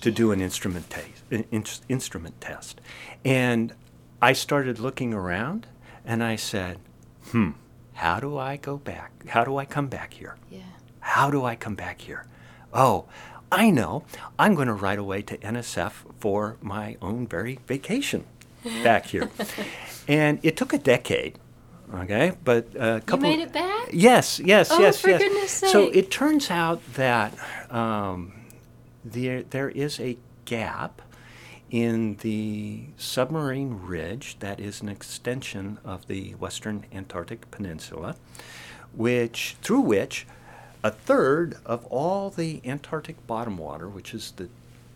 to 0.00 0.10
do 0.10 0.32
an 0.32 0.40
instrument 0.40 0.90
test. 0.90 1.08
Ins- 1.30 1.80
instrument 1.88 2.40
test, 2.40 2.80
and 3.24 3.72
I 4.22 4.32
started 4.32 4.78
looking 4.78 5.12
around, 5.12 5.66
and 6.04 6.22
I 6.22 6.36
said, 6.36 6.78
"Hmm, 7.32 7.50
how 7.94 8.20
do 8.20 8.38
I 8.38 8.56
go 8.56 8.76
back? 8.76 9.26
How 9.28 9.42
do 9.44 9.56
I 9.56 9.64
come 9.64 9.88
back 9.88 10.14
here? 10.14 10.36
Yeah. 10.50 10.60
How 11.00 11.30
do 11.30 11.44
I 11.44 11.56
come 11.56 11.74
back 11.74 12.00
here? 12.02 12.26
Oh, 12.72 13.06
I 13.50 13.70
know. 13.70 14.04
I'm 14.38 14.54
going 14.54 14.68
to 14.68 14.74
ride 14.74 14.98
away 14.98 15.22
to 15.22 15.36
NSF 15.38 16.04
for 16.20 16.56
my 16.60 16.96
own 17.02 17.26
very 17.26 17.58
vacation 17.66 18.24
back 18.82 19.06
here. 19.06 19.30
and 20.08 20.38
it 20.42 20.56
took 20.56 20.72
a 20.72 20.78
decade. 20.78 21.38
Okay, 21.94 22.32
but 22.42 22.66
a 22.74 23.00
couple. 23.06 23.28
You 23.28 23.36
made 23.36 23.42
it 23.44 23.52
back? 23.52 23.88
Yes, 23.92 24.40
yes, 24.40 24.70
Oh, 24.72 24.80
yes, 24.80 25.00
for 25.00 25.10
yes. 25.10 25.22
goodness 25.22 25.50
So 25.52 25.88
it 25.88 26.10
turns 26.10 26.50
out 26.50 26.80
that 26.94 27.32
um, 27.72 28.32
there, 29.04 29.42
there 29.44 29.68
is 29.68 30.00
a 30.00 30.16
gap 30.46 31.00
in 31.70 32.16
the 32.22 32.84
submarine 32.96 33.78
ridge 33.84 34.36
that 34.40 34.58
is 34.58 34.80
an 34.82 34.88
extension 34.88 35.78
of 35.84 36.06
the 36.08 36.32
western 36.34 36.84
Antarctic 36.92 37.50
Peninsula, 37.52 38.16
which 38.92 39.56
through 39.62 39.80
which 39.82 40.26
a 40.82 40.90
third 40.90 41.56
of 41.64 41.84
all 41.86 42.30
the 42.30 42.60
Antarctic 42.64 43.24
bottom 43.28 43.58
water, 43.58 43.88
which 43.88 44.12
is 44.12 44.32
the 44.36 44.48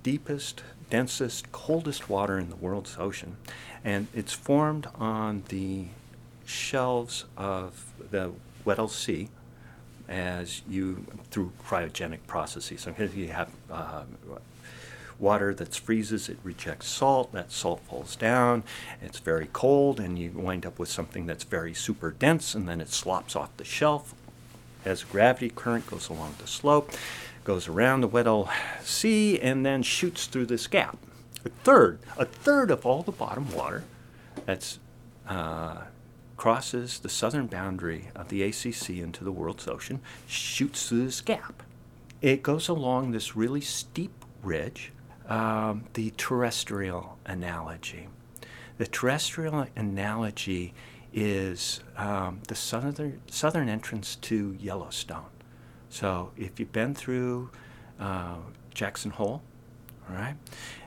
deepest, 0.02 0.62
densest, 0.90 1.50
coldest 1.52 2.08
water 2.08 2.38
in 2.38 2.50
the 2.50 2.56
world's 2.56 2.96
ocean, 2.98 3.36
and 3.84 4.08
it's 4.14 4.32
formed 4.32 4.88
on 4.96 5.44
the 5.48 5.86
shelves 6.44 7.24
of 7.36 7.92
the 8.10 8.32
Weddell 8.64 8.88
Sea 8.88 9.28
as 10.08 10.62
you 10.68 11.06
through 11.30 11.52
cryogenic 11.64 12.18
processes. 12.26 12.80
So 12.80 12.94
you 13.14 13.28
have 13.28 13.50
uh, 13.70 14.02
water 15.18 15.54
that 15.54 15.74
freezes, 15.74 16.28
it 16.28 16.38
rejects 16.42 16.88
salt, 16.88 17.32
that 17.32 17.52
salt 17.52 17.80
falls 17.88 18.16
down, 18.16 18.64
it's 19.00 19.18
very 19.18 19.48
cold, 19.52 20.00
and 20.00 20.18
you 20.18 20.30
wind 20.34 20.66
up 20.66 20.78
with 20.78 20.88
something 20.88 21.26
that's 21.26 21.44
very 21.44 21.74
super 21.74 22.10
dense, 22.10 22.54
and 22.54 22.68
then 22.68 22.80
it 22.80 22.88
slops 22.88 23.36
off 23.36 23.56
the 23.56 23.64
shelf 23.64 24.14
as 24.84 25.04
gravity 25.04 25.50
current 25.50 25.86
goes 25.86 26.08
along 26.08 26.34
the 26.38 26.46
slope, 26.46 26.90
goes 27.50 27.66
around 27.66 28.00
the 28.00 28.06
Weddell 28.06 28.48
Sea, 28.84 29.40
and 29.40 29.66
then 29.66 29.82
shoots 29.82 30.28
through 30.28 30.46
this 30.46 30.68
gap. 30.68 30.96
A 31.44 31.48
third, 31.48 31.98
a 32.16 32.24
third 32.24 32.70
of 32.70 32.86
all 32.86 33.02
the 33.02 33.10
bottom 33.10 33.52
water 33.52 33.82
that's 34.46 34.78
uh, 35.26 35.78
crosses 36.36 37.00
the 37.00 37.08
southern 37.08 37.48
boundary 37.48 38.12
of 38.14 38.28
the 38.28 38.44
ACC 38.44 38.90
into 38.90 39.24
the 39.24 39.32
world's 39.32 39.66
ocean 39.66 39.98
shoots 40.28 40.88
through 40.88 41.06
this 41.06 41.20
gap. 41.20 41.64
It 42.22 42.44
goes 42.44 42.68
along 42.68 43.10
this 43.10 43.34
really 43.34 43.62
steep 43.62 44.24
ridge 44.44 44.92
um, 45.28 45.86
the 45.94 46.12
terrestrial 46.16 47.18
analogy. 47.26 48.06
The 48.78 48.86
terrestrial 48.86 49.66
analogy 49.74 50.72
is 51.12 51.80
um, 51.96 52.42
the 52.46 52.54
southern, 52.54 53.20
southern 53.26 53.68
entrance 53.68 54.14
to 54.14 54.56
Yellowstone. 54.60 55.39
So 55.90 56.30
if 56.36 56.58
you've 56.58 56.72
been 56.72 56.94
through 56.94 57.50
uh, 57.98 58.36
Jackson 58.72 59.10
Hole, 59.10 59.42
all 60.08 60.16
right, 60.16 60.36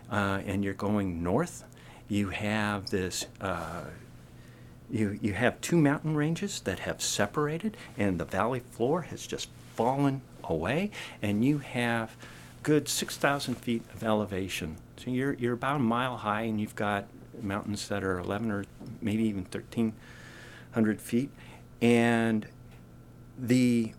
uh, 0.10 0.42
and 0.46 0.63
you're 0.63 0.74
going 0.74 1.22
north, 1.22 1.66
you 2.08 2.30
have 2.30 2.89
this. 2.89 3.26
Uh, 3.39 3.84
you, 4.89 5.18
you 5.22 5.34
have 5.34 5.60
two 5.62 5.78
mountain 5.78 6.16
ranges 6.16 6.60
that 6.62 6.80
have 6.80 7.02
separated, 7.02 7.78
and 7.98 8.20
the 8.20 8.26
valley 8.26 8.60
floor 8.60 9.04
has 9.04 9.26
just 9.26 9.50
fallen 9.76 10.22
away, 10.44 10.92
and 11.22 11.44
you 11.44 11.58
have 11.60 12.16
good 12.62 12.88
6,000 12.88 13.56
feet 13.56 13.84
of 13.94 14.04
elevation. 14.04 14.78
So 14.98 15.10
you're, 15.10 15.34
you're 15.34 15.54
about 15.54 15.78
a 15.78 15.80
mile 15.80 16.18
high, 16.18 16.44
and 16.44 16.62
you've 16.62 16.76
got 16.76 17.08
mountains 17.42 17.88
that 17.88 18.04
are 18.04 18.20
11 18.20 18.52
or 18.52 18.66
maybe 19.02 19.24
even 19.24 19.44
1,300 19.44 21.02
feet. 21.02 21.32
And 21.82 22.46
the 23.38 23.94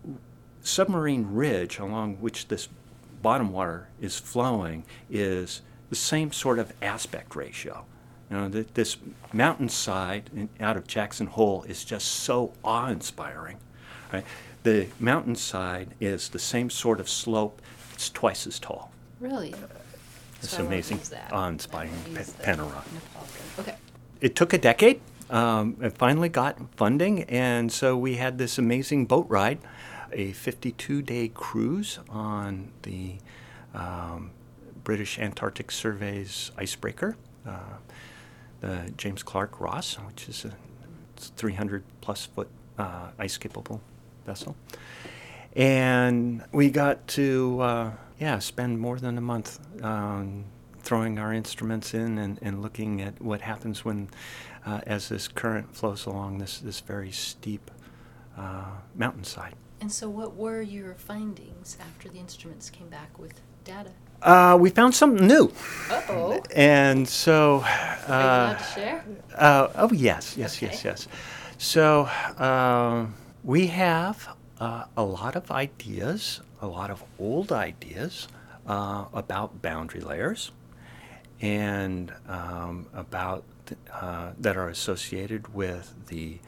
submarine 0.65 1.27
ridge 1.31 1.77
along 1.79 2.15
which 2.15 2.47
this 2.47 2.67
bottom 3.21 3.51
water 3.51 3.87
is 4.01 4.17
flowing 4.19 4.83
is 5.09 5.61
the 5.89 5.95
same 5.95 6.31
sort 6.31 6.59
of 6.59 6.73
aspect 6.81 7.35
ratio. 7.35 7.85
You 8.29 8.37
know, 8.37 8.49
th- 8.49 8.67
this 8.73 8.97
mountainside 9.33 10.49
out 10.59 10.77
of 10.77 10.87
Jackson 10.87 11.27
Hole 11.27 11.63
is 11.63 11.85
just 11.85 12.07
so 12.07 12.53
awe-inspiring. 12.63 13.57
Right? 14.11 14.25
The 14.63 14.87
mountainside 14.99 15.89
is 15.99 16.29
the 16.29 16.39
same 16.39 16.69
sort 16.69 16.99
of 16.99 17.07
slope 17.07 17.61
it's 17.93 18.09
twice 18.09 18.45
as 18.47 18.59
tall. 18.59 18.91
Really? 19.19 19.53
It's 20.41 20.49
So 20.49 20.65
amazing, 20.65 20.97
use 20.97 21.09
that. 21.09 21.31
awe-inspiring 21.31 21.91
pa- 22.13 22.23
panorama. 22.43 22.83
Okay. 23.59 23.75
It 24.21 24.35
took 24.35 24.53
a 24.53 24.57
decade. 24.57 25.01
Um, 25.29 25.77
it 25.81 25.97
finally 25.97 26.29
got 26.29 26.57
funding, 26.75 27.23
and 27.23 27.71
so 27.71 27.95
we 27.97 28.15
had 28.15 28.37
this 28.37 28.57
amazing 28.59 29.05
boat 29.05 29.25
ride, 29.29 29.59
a 30.11 30.31
52-day 30.31 31.29
cruise 31.29 31.99
on 32.09 32.71
the 32.83 33.15
um, 33.73 34.31
British 34.83 35.19
Antarctic 35.19 35.71
Survey's 35.71 36.51
icebreaker, 36.57 37.17
uh, 37.45 37.77
the 38.61 38.91
James 38.97 39.23
Clark 39.23 39.59
Ross, 39.59 39.95
which 39.95 40.29
is 40.29 40.45
a 40.45 40.53
300 41.17 41.83
plus 42.01 42.25
foot 42.25 42.49
uh, 42.77 43.09
ice 43.17 43.37
capable 43.37 43.81
vessel. 44.25 44.55
And 45.55 46.43
we 46.51 46.69
got 46.69 47.07
to, 47.09 47.59
uh, 47.61 47.91
yeah, 48.19 48.39
spend 48.39 48.79
more 48.79 48.99
than 48.99 49.17
a 49.17 49.21
month 49.21 49.59
um, 49.83 50.45
throwing 50.79 51.17
our 51.17 51.33
instruments 51.33 51.93
in 51.93 52.17
and, 52.17 52.39
and 52.41 52.61
looking 52.61 53.01
at 53.01 53.21
what 53.21 53.41
happens 53.41 53.83
when, 53.83 54.09
uh, 54.65 54.81
as 54.85 55.09
this 55.09 55.27
current 55.27 55.75
flows 55.75 56.05
along 56.05 56.37
this, 56.37 56.59
this 56.59 56.79
very 56.79 57.11
steep 57.11 57.71
uh, 58.37 58.65
mountainside. 58.95 59.55
And 59.81 59.91
so, 59.91 60.09
what 60.09 60.35
were 60.35 60.61
your 60.61 60.93
findings 60.95 61.77
after 61.79 62.09
the 62.09 62.17
instruments 62.17 62.69
came 62.69 62.89
back 62.89 63.17
with 63.19 63.33
data? 63.63 63.91
Uh, 64.21 64.57
we 64.59 64.69
found 64.69 64.95
something 64.95 65.27
new. 65.27 65.51
Uh 65.89 66.01
oh. 66.09 66.43
And 66.55 67.07
so, 67.07 67.61
Are 67.63 67.99
you 68.07 68.13
uh, 68.13 68.57
to 68.57 68.63
share? 68.63 69.05
Uh, 69.35 69.67
oh 69.75 69.91
yes, 69.91 70.35
yes, 70.37 70.61
yes, 70.61 70.79
Okay. 70.79 70.89
yes. 70.89 71.07
So 71.57 72.09
um, 72.37 73.13
we 73.43 73.67
have 73.67 74.35
uh, 74.59 74.85
a 74.97 75.03
lot 75.03 75.35
of 75.35 75.51
ideas, 75.51 76.41
a 76.61 76.67
lot 76.67 76.89
of 76.89 77.03
old 77.19 77.51
ideas 77.51 78.27
uh, 78.67 79.05
about 79.13 79.61
boundary 79.61 80.01
layers, 80.01 80.51
and 81.41 82.11
um, 82.27 82.87
about 82.93 83.43
uh, 83.93 84.31
that 84.39 84.57
are 84.57 84.69
associated 84.69 85.53
with 85.53 85.93
the 86.07 86.39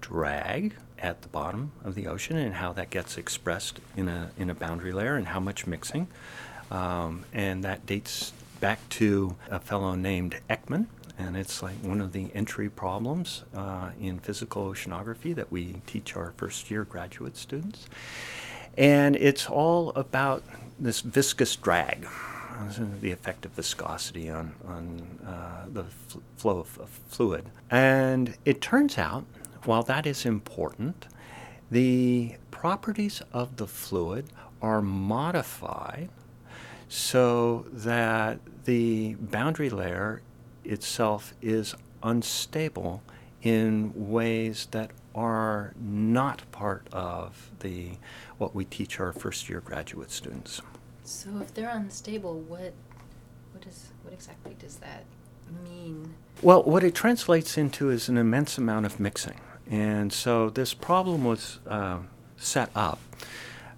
drag 0.00 0.74
at 1.02 1.20
the 1.22 1.28
bottom 1.28 1.72
of 1.84 1.94
the 1.94 2.06
ocean 2.06 2.36
and 2.38 2.54
how 2.54 2.72
that 2.72 2.88
gets 2.88 3.18
expressed 3.18 3.80
in 3.96 4.08
a 4.08 4.30
in 4.38 4.48
a 4.48 4.54
boundary 4.54 4.92
layer 4.92 5.16
and 5.16 5.26
how 5.26 5.40
much 5.40 5.66
mixing, 5.66 6.06
um, 6.70 7.24
and 7.34 7.64
that 7.64 7.84
dates 7.84 8.32
back 8.60 8.78
to 8.88 9.36
a 9.50 9.58
fellow 9.58 9.94
named 9.96 10.36
Ekman, 10.48 10.86
and 11.18 11.36
it's 11.36 11.62
like 11.62 11.74
one 11.82 12.00
of 12.00 12.12
the 12.12 12.30
entry 12.34 12.70
problems 12.70 13.42
uh, 13.54 13.90
in 14.00 14.20
physical 14.20 14.70
oceanography 14.72 15.34
that 15.34 15.50
we 15.50 15.82
teach 15.86 16.16
our 16.16 16.32
first 16.36 16.70
year 16.70 16.84
graduate 16.84 17.36
students, 17.36 17.88
and 18.78 19.16
it's 19.16 19.50
all 19.50 19.90
about 19.90 20.42
this 20.78 21.00
viscous 21.00 21.56
drag. 21.56 22.06
The 23.00 23.10
effect 23.10 23.44
of 23.46 23.52
viscosity 23.52 24.30
on, 24.30 24.54
on 24.68 25.18
uh, 25.26 25.64
the 25.72 25.84
fl- 25.84 26.18
flow 26.36 26.58
of, 26.60 26.78
of 26.78 26.90
fluid. 27.08 27.46
And 27.70 28.36
it 28.44 28.60
turns 28.60 28.98
out, 28.98 29.24
while 29.64 29.82
that 29.84 30.06
is 30.06 30.24
important, 30.26 31.06
the 31.70 32.36
properties 32.50 33.22
of 33.32 33.56
the 33.56 33.66
fluid 33.66 34.26
are 34.60 34.82
modified 34.82 36.08
so 36.88 37.66
that 37.72 38.38
the 38.64 39.14
boundary 39.14 39.70
layer 39.70 40.20
itself 40.64 41.34
is 41.40 41.74
unstable 42.02 43.02
in 43.42 43.92
ways 43.94 44.68
that 44.70 44.90
are 45.14 45.72
not 45.80 46.50
part 46.52 46.86
of 46.92 47.50
the 47.60 47.92
what 48.38 48.54
we 48.54 48.64
teach 48.64 49.00
our 49.00 49.12
first 49.12 49.48
year 49.48 49.60
graduate 49.60 50.10
students. 50.10 50.62
So, 51.04 51.30
if 51.40 51.52
they're 51.52 51.70
unstable, 51.70 52.38
what, 52.40 52.72
what 53.52 53.66
is, 53.66 53.90
what 54.02 54.12
exactly 54.14 54.54
does 54.58 54.76
that 54.76 55.04
mean? 55.64 56.14
Well, 56.40 56.62
what 56.62 56.84
it 56.84 56.94
translates 56.94 57.58
into 57.58 57.90
is 57.90 58.08
an 58.08 58.16
immense 58.16 58.56
amount 58.56 58.86
of 58.86 59.00
mixing. 59.00 59.40
And 59.70 60.12
so 60.12 60.50
this 60.50 60.74
problem 60.74 61.24
was 61.24 61.58
uh, 61.66 61.98
set 62.36 62.70
up. 62.74 62.98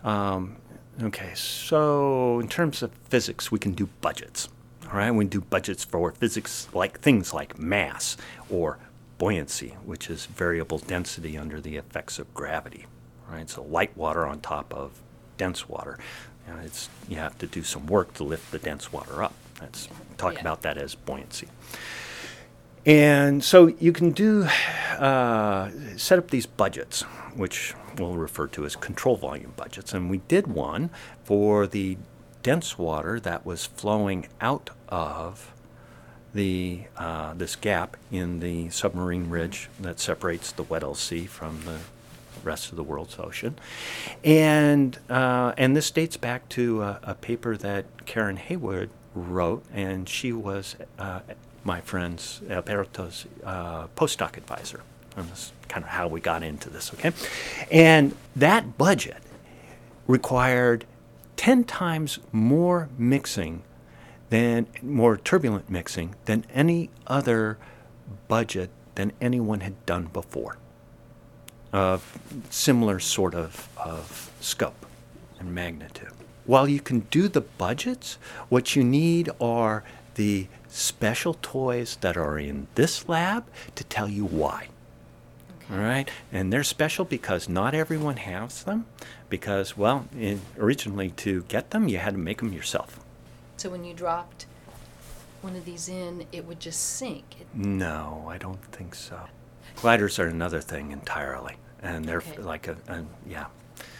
Um, 0.02 0.56
okay, 1.02 1.32
so 1.34 2.40
in 2.40 2.48
terms 2.48 2.82
of 2.82 2.92
physics, 3.08 3.50
we 3.52 3.58
can 3.58 3.72
do 3.72 3.88
budgets. 4.00 4.48
All 4.86 4.98
right, 4.98 5.10
we 5.10 5.24
can 5.24 5.30
do 5.30 5.40
budgets 5.40 5.84
for 5.84 6.12
physics 6.12 6.68
like 6.74 7.00
things 7.00 7.32
like 7.32 7.58
mass 7.58 8.16
or 8.50 8.78
buoyancy, 9.18 9.76
which 9.84 10.10
is 10.10 10.26
variable 10.26 10.78
density 10.78 11.38
under 11.38 11.60
the 11.60 11.76
effects 11.76 12.18
of 12.18 12.32
gravity. 12.34 12.86
All 13.28 13.36
right, 13.36 13.48
so 13.48 13.62
light 13.62 13.96
water 13.96 14.26
on 14.26 14.40
top 14.40 14.72
of 14.74 15.00
dense 15.38 15.68
water. 15.68 15.98
You, 16.46 16.54
know, 16.54 16.60
it's, 16.62 16.88
you 17.08 17.16
have 17.16 17.38
to 17.38 17.46
do 17.46 17.62
some 17.62 17.86
work 17.86 18.12
to 18.14 18.24
lift 18.24 18.50
the 18.52 18.58
dense 18.58 18.92
water 18.92 19.22
up. 19.22 19.32
That's 19.60 19.88
talk 20.18 20.34
Yeah. 20.34 20.40
about 20.40 20.62
that 20.62 20.76
as 20.76 20.94
buoyancy. 20.94 21.48
And 22.86 23.42
so 23.42 23.68
you 23.78 23.92
can 23.92 24.10
do 24.10 24.44
uh, 24.98 25.70
set 25.96 26.18
up 26.18 26.30
these 26.30 26.46
budgets, 26.46 27.02
which 27.34 27.74
we'll 27.98 28.16
refer 28.16 28.46
to 28.48 28.64
as 28.66 28.76
control 28.76 29.16
volume 29.16 29.54
budgets. 29.56 29.94
And 29.94 30.10
we 30.10 30.18
did 30.18 30.46
one 30.46 30.90
for 31.24 31.66
the 31.66 31.96
dense 32.42 32.78
water 32.78 33.18
that 33.20 33.46
was 33.46 33.64
flowing 33.64 34.28
out 34.40 34.70
of 34.88 35.50
the 36.34 36.82
uh, 36.96 37.32
this 37.34 37.56
gap 37.56 37.96
in 38.10 38.40
the 38.40 38.68
submarine 38.68 39.30
ridge 39.30 39.68
that 39.80 40.00
separates 40.00 40.52
the 40.52 40.64
Weddell 40.64 40.96
Sea 40.96 41.26
from 41.26 41.60
the 41.64 41.78
rest 42.42 42.70
of 42.70 42.76
the 42.76 42.82
world's 42.82 43.18
ocean. 43.18 43.56
And, 44.22 44.98
uh, 45.08 45.54
and 45.56 45.76
this 45.76 45.90
dates 45.90 46.16
back 46.16 46.48
to 46.50 46.82
a, 46.82 47.00
a, 47.04 47.14
paper 47.14 47.56
that 47.56 48.04
Karen 48.04 48.36
Heywood 48.36 48.90
wrote, 49.14 49.64
and 49.72 50.08
she 50.08 50.32
was 50.32 50.76
uh, 50.98 51.20
my 51.64 51.80
friend's 51.80 52.40
Alberto's 52.48 53.26
uh, 53.44 53.86
postdoc 53.96 54.36
advisor. 54.36 54.82
And 55.16 55.28
that's 55.28 55.52
kind 55.68 55.84
of 55.84 55.90
how 55.90 56.08
we 56.08 56.20
got 56.20 56.42
into 56.42 56.70
this, 56.70 56.92
okay? 56.94 57.12
And 57.70 58.14
that 58.36 58.76
budget 58.76 59.22
required 60.06 60.84
10 61.36 61.64
times 61.64 62.18
more 62.32 62.88
mixing 62.98 63.62
than 64.30 64.66
more 64.82 65.16
turbulent 65.16 65.70
mixing 65.70 66.14
than 66.24 66.44
any 66.52 66.90
other 67.06 67.58
budget 68.28 68.70
than 68.94 69.12
anyone 69.20 69.60
had 69.60 69.86
done 69.86 70.06
before 70.06 70.58
of 71.72 72.18
similar 72.50 73.00
sort 73.00 73.34
of, 73.34 73.68
of 73.76 74.30
scope 74.40 74.86
and 75.40 75.52
magnitude. 75.52 76.12
While 76.46 76.68
you 76.68 76.80
can 76.80 77.00
do 77.10 77.26
the 77.26 77.40
budgets, 77.40 78.18
what 78.48 78.76
you 78.76 78.84
need 78.84 79.30
are 79.40 79.82
the 80.14 80.46
special 80.74 81.34
toys 81.40 81.96
that 82.00 82.16
are 82.16 82.38
in 82.38 82.66
this 82.74 83.08
lab 83.08 83.46
to 83.74 83.84
tell 83.84 84.08
you 84.08 84.24
why. 84.24 84.68
Okay. 85.64 85.74
All 85.74 85.80
right, 85.80 86.10
and 86.32 86.52
they're 86.52 86.64
special 86.64 87.04
because 87.04 87.48
not 87.48 87.74
everyone 87.74 88.18
has 88.18 88.64
them. 88.64 88.86
Because, 89.28 89.76
well, 89.76 90.06
in, 90.16 90.40
originally 90.58 91.10
to 91.10 91.42
get 91.44 91.70
them, 91.70 91.88
you 91.88 91.98
had 91.98 92.14
to 92.14 92.18
make 92.18 92.38
them 92.38 92.52
yourself. 92.52 93.00
So 93.56 93.70
when 93.70 93.84
you 93.84 93.94
dropped 93.94 94.46
one 95.40 95.56
of 95.56 95.64
these 95.64 95.88
in, 95.88 96.26
it 96.32 96.46
would 96.46 96.60
just 96.60 96.80
sink. 96.80 97.24
It... 97.40 97.46
No, 97.54 98.26
I 98.28 98.38
don't 98.38 98.62
think 98.72 98.94
so. 98.94 99.20
Gliders 99.76 100.18
are 100.18 100.26
another 100.26 100.60
thing 100.60 100.92
entirely 100.92 101.56
and 101.84 102.04
they're 102.04 102.18
okay. 102.18 102.38
like 102.38 102.66
a, 102.66 102.76
a, 102.88 103.04
yeah. 103.28 103.46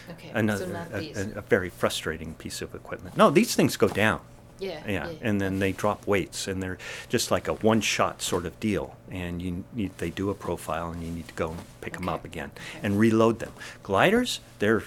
Okay. 0.09 0.31
Another, 0.33 0.65
so 0.65 0.71
not 0.71 0.87
a, 0.91 0.99
these. 0.99 1.17
A, 1.17 1.37
a, 1.37 1.41
very 1.41 1.69
frustrating 1.69 2.33
piece 2.33 2.61
of 2.61 2.75
equipment. 2.75 3.15
No, 3.15 3.29
these 3.29 3.55
things 3.55 3.77
go 3.77 3.87
down. 3.87 4.21
Yeah, 4.59 4.81
yeah. 4.87 5.09
Yeah. 5.09 5.17
And 5.21 5.41
then 5.41 5.59
they 5.59 5.71
drop 5.71 6.07
weights, 6.07 6.47
and 6.47 6.61
they're 6.61 6.77
just 7.09 7.31
like 7.31 7.47
a 7.47 7.53
one-shot 7.53 8.21
sort 8.21 8.45
of 8.45 8.59
deal. 8.59 8.95
And 9.11 9.41
you 9.41 9.63
need, 9.73 9.97
they 9.97 10.09
do 10.09 10.29
a 10.29 10.33
profile, 10.33 10.91
and 10.91 11.03
you 11.03 11.11
need 11.11 11.27
to 11.27 11.33
go 11.33 11.51
and 11.51 11.59
pick 11.81 11.93
okay. 11.93 12.01
them 12.01 12.09
up 12.09 12.25
again 12.25 12.51
okay. 12.55 12.79
and 12.83 12.99
reload 12.99 13.39
them. 13.39 13.53
Gliders, 13.83 14.39
they're 14.59 14.83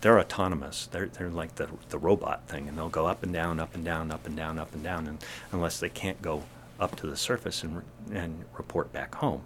they're 0.00 0.18
autonomous. 0.18 0.86
They're 0.90 1.06
they're 1.06 1.30
like 1.30 1.54
the 1.56 1.68
the 1.90 1.98
robot 1.98 2.46
thing, 2.48 2.68
and 2.68 2.76
they'll 2.76 2.88
go 2.88 3.06
up 3.06 3.22
and 3.22 3.32
down, 3.32 3.60
up 3.60 3.74
and 3.74 3.84
down, 3.84 4.10
up 4.10 4.26
and 4.26 4.36
down, 4.36 4.58
up 4.58 4.72
and 4.74 4.82
down, 4.82 5.06
and 5.06 5.24
unless 5.52 5.80
they 5.80 5.88
can't 5.88 6.20
go 6.22 6.44
up 6.80 6.96
to 6.96 7.06
the 7.06 7.16
surface 7.16 7.62
and, 7.62 7.82
and 8.12 8.44
report 8.56 8.92
back 8.92 9.14
home. 9.14 9.42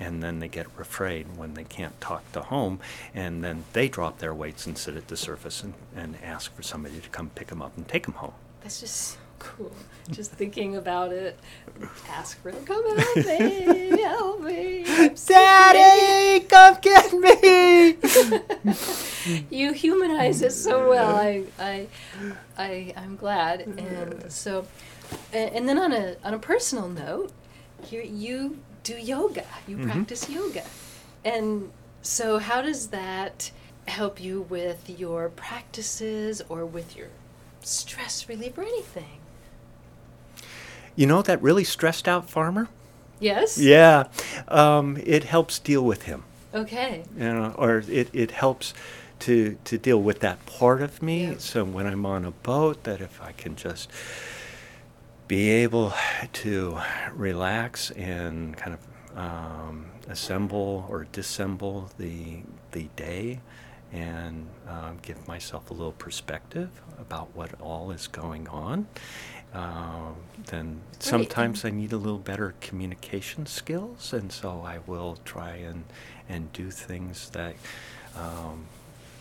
And 0.00 0.22
then 0.22 0.40
they 0.40 0.48
get 0.48 0.66
afraid 0.78 1.36
when 1.36 1.54
they 1.54 1.64
can't 1.64 1.98
talk 2.00 2.30
to 2.32 2.42
home, 2.42 2.80
and 3.14 3.42
then 3.44 3.64
they 3.72 3.88
drop 3.88 4.18
their 4.18 4.34
weights 4.34 4.66
and 4.66 4.76
sit 4.76 4.96
at 4.96 5.08
the 5.08 5.16
surface 5.16 5.62
and, 5.62 5.74
and 5.94 6.16
ask 6.22 6.54
for 6.54 6.62
somebody 6.62 7.00
to 7.00 7.08
come 7.08 7.30
pick 7.34 7.48
them 7.48 7.62
up 7.62 7.76
and 7.76 7.86
take 7.86 8.04
them 8.04 8.14
home. 8.14 8.34
That's 8.62 8.80
just 8.80 8.96
so 8.96 9.18
cool. 9.38 9.72
Just 10.10 10.32
thinking 10.40 10.76
about 10.76 11.12
it. 11.12 11.38
Ask 12.08 12.40
for 12.40 12.52
them, 12.52 12.64
come 12.64 12.98
help 12.98 13.16
me, 13.16 14.00
help 14.00 14.40
me. 14.42 14.84
Daddy, 15.26 16.44
come 16.46 16.78
get 16.80 17.12
me. 17.12 17.96
you 19.50 19.72
humanize 19.72 20.42
it 20.42 20.52
so 20.52 20.88
well. 20.88 21.16
I, 21.16 21.44
I, 21.58 21.86
I, 22.56 22.94
I'm 22.96 23.16
glad. 23.16 23.60
And 23.60 24.30
so, 24.30 24.66
and 25.32 25.68
then 25.68 25.78
on 25.78 25.92
a 25.92 26.16
on 26.24 26.34
a 26.34 26.38
personal 26.38 26.88
note, 26.88 27.32
you 27.90 28.02
you 28.02 28.58
do 28.82 28.94
yoga. 28.94 29.44
You 29.66 29.76
mm-hmm. 29.76 29.90
practice 29.90 30.28
yoga, 30.28 30.64
and 31.24 31.70
so 32.02 32.38
how 32.38 32.62
does 32.62 32.88
that 32.88 33.50
help 33.88 34.20
you 34.20 34.42
with 34.42 34.88
your 34.88 35.28
practices 35.28 36.42
or 36.48 36.64
with 36.64 36.96
your 36.96 37.08
stress 37.62 38.28
relief 38.28 38.56
or 38.58 38.62
anything? 38.62 39.18
You 40.94 41.06
know 41.06 41.22
that 41.22 41.40
really 41.40 41.64
stressed 41.64 42.06
out 42.06 42.28
farmer. 42.28 42.68
Yes. 43.18 43.56
Yeah, 43.56 44.08
um, 44.48 44.98
it 45.02 45.24
helps 45.24 45.58
deal 45.58 45.84
with 45.84 46.02
him. 46.02 46.24
Okay. 46.52 47.04
You 47.16 47.22
know, 47.22 47.54
or 47.56 47.82
it, 47.88 48.10
it 48.12 48.32
helps 48.32 48.74
to 49.20 49.56
to 49.64 49.78
deal 49.78 50.02
with 50.02 50.20
that 50.20 50.44
part 50.46 50.82
of 50.82 51.02
me. 51.02 51.26
Yeah. 51.26 51.34
So 51.38 51.64
when 51.64 51.86
I'm 51.86 52.04
on 52.04 52.24
a 52.24 52.32
boat, 52.32 52.84
that 52.84 53.00
if 53.00 53.22
I 53.22 53.32
can 53.32 53.56
just 53.56 53.90
be 55.28 55.48
able 55.50 55.94
to 56.32 56.78
relax 57.14 57.90
and 57.92 58.56
kind 58.56 58.76
of 58.76 59.18
um, 59.18 59.86
assemble 60.08 60.86
or 60.90 61.06
disassemble 61.12 61.88
the 61.96 62.42
the 62.72 62.88
day 62.96 63.40
and 63.92 64.46
uh, 64.68 64.92
give 65.02 65.26
myself 65.28 65.70
a 65.70 65.74
little 65.74 65.92
perspective 65.92 66.70
about 66.98 67.28
what 67.34 67.60
all 67.60 67.90
is 67.90 68.06
going 68.06 68.48
on. 68.48 68.86
Um, 69.54 70.16
then 70.46 70.80
sometimes 70.98 71.64
I 71.64 71.70
need 71.70 71.92
a 71.92 71.98
little 71.98 72.18
better 72.18 72.54
communication 72.60 73.44
skills, 73.44 74.12
and 74.14 74.32
so 74.32 74.62
I 74.64 74.78
will 74.86 75.18
try 75.24 75.56
and 75.56 75.84
and 76.28 76.50
do 76.54 76.70
things 76.70 77.28
that 77.30 77.54
um, 78.16 78.64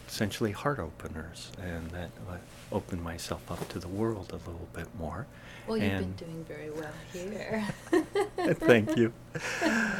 essentially 0.07 0.51
heart 0.51 0.79
openers 0.79 1.51
and 1.61 1.89
that 1.91 2.11
uh, 2.29 2.37
open 2.71 3.01
myself 3.03 3.51
up 3.51 3.67
to 3.69 3.79
the 3.79 3.87
world 3.89 4.29
a 4.31 4.49
little 4.49 4.69
bit 4.73 4.87
more. 4.97 5.27
Well, 5.67 5.77
you've 5.77 5.91
and 5.91 6.17
been 6.17 6.27
doing 6.27 6.45
very 6.45 6.69
well 6.69 6.93
here. 7.13 7.65
thank 8.55 8.95
you. 8.97 9.13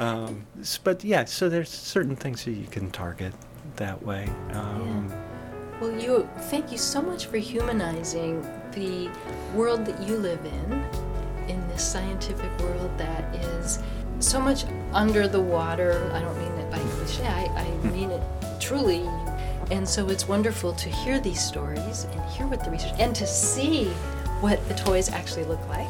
Um, 0.00 0.46
but 0.84 1.02
yeah, 1.02 1.24
so 1.24 1.48
there's 1.48 1.68
certain 1.70 2.14
things 2.14 2.44
that 2.44 2.52
you 2.52 2.68
can 2.68 2.92
target 2.92 3.34
that 3.76 4.02
way. 4.02 4.28
Um, 4.52 5.08
yeah. 5.08 5.80
Well, 5.80 6.00
you 6.00 6.28
thank 6.50 6.72
you 6.72 6.78
so 6.78 7.00
much 7.00 7.26
for 7.26 7.38
humanizing 7.38 8.42
the 8.72 9.08
world 9.54 9.86
that 9.86 10.02
you 10.02 10.16
live 10.16 10.44
in, 10.44 10.84
in 11.48 11.68
this 11.68 11.82
scientific 11.82 12.50
world 12.58 12.90
that 12.98 13.34
is 13.36 13.78
so 14.18 14.40
much 14.40 14.64
under 14.92 15.28
the 15.28 15.40
water. 15.40 16.10
I 16.12 16.20
don't 16.20 16.36
mean 16.38 16.52
it 16.52 16.70
by 16.70 16.78
cliche. 16.78 17.26
I, 17.26 17.44
I 17.44 17.86
mean 17.92 18.10
it 18.10 18.22
truly. 18.60 19.08
And 19.70 19.86
so 19.88 20.08
it's 20.08 20.26
wonderful 20.26 20.72
to 20.72 20.88
hear 20.88 21.20
these 21.20 21.40
stories 21.40 22.06
and 22.10 22.30
hear 22.30 22.46
what 22.46 22.64
the 22.64 22.70
research 22.70 22.94
and 22.98 23.14
to 23.14 23.26
see 23.26 23.84
what 24.40 24.66
the 24.68 24.74
toys 24.74 25.10
actually 25.10 25.44
look 25.44 25.66
like. 25.68 25.88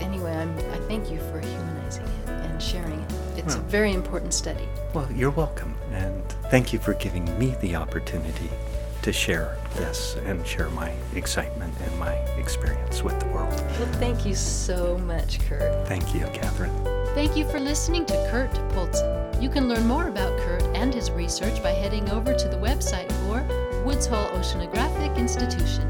Anyway, 0.00 0.32
I'm, 0.32 0.56
I 0.72 0.78
thank 0.86 1.10
you 1.10 1.18
for 1.18 1.40
humanizing 1.40 2.04
it 2.04 2.28
and 2.28 2.62
sharing 2.62 3.00
it. 3.00 3.12
It's 3.38 3.54
well, 3.54 3.64
a 3.64 3.68
very 3.68 3.92
important 3.92 4.34
study. 4.34 4.68
Well, 4.92 5.08
you're 5.12 5.30
welcome, 5.30 5.74
and 5.92 6.22
thank 6.50 6.72
you 6.72 6.78
for 6.78 6.94
giving 6.94 7.38
me 7.38 7.56
the 7.60 7.76
opportunity 7.76 8.50
to 9.02 9.12
share 9.12 9.56
this 9.74 10.16
and 10.26 10.46
share 10.46 10.68
my 10.70 10.92
excitement 11.14 11.72
and 11.82 11.98
my 11.98 12.12
experience 12.38 13.02
with 13.02 13.18
the 13.20 13.26
world. 13.26 13.54
Well, 13.78 13.92
thank 13.94 14.26
you 14.26 14.34
so 14.34 14.98
much, 14.98 15.40
Kurt. 15.40 15.86
Thank 15.86 16.14
you, 16.14 16.26
Catherine. 16.32 16.72
Thank 17.14 17.36
you 17.36 17.48
for 17.48 17.58
listening 17.58 18.04
to 18.06 18.28
Kurt 18.30 18.52
Polzin. 18.72 19.42
You 19.42 19.48
can 19.48 19.68
learn 19.68 19.86
more 19.86 20.08
about 20.08 20.36
Kurt 20.40 20.62
and 20.76 20.92
his 20.92 21.10
research 21.10 21.62
by 21.62 21.70
heading 21.70 22.10
over 22.10 22.34
to 22.34 22.48
the 22.48 22.56
website 22.56 23.10
for 23.22 23.42
Woods 23.84 24.06
Hole 24.06 24.26
Oceanographic 24.30 25.16
Institution. 25.16 25.84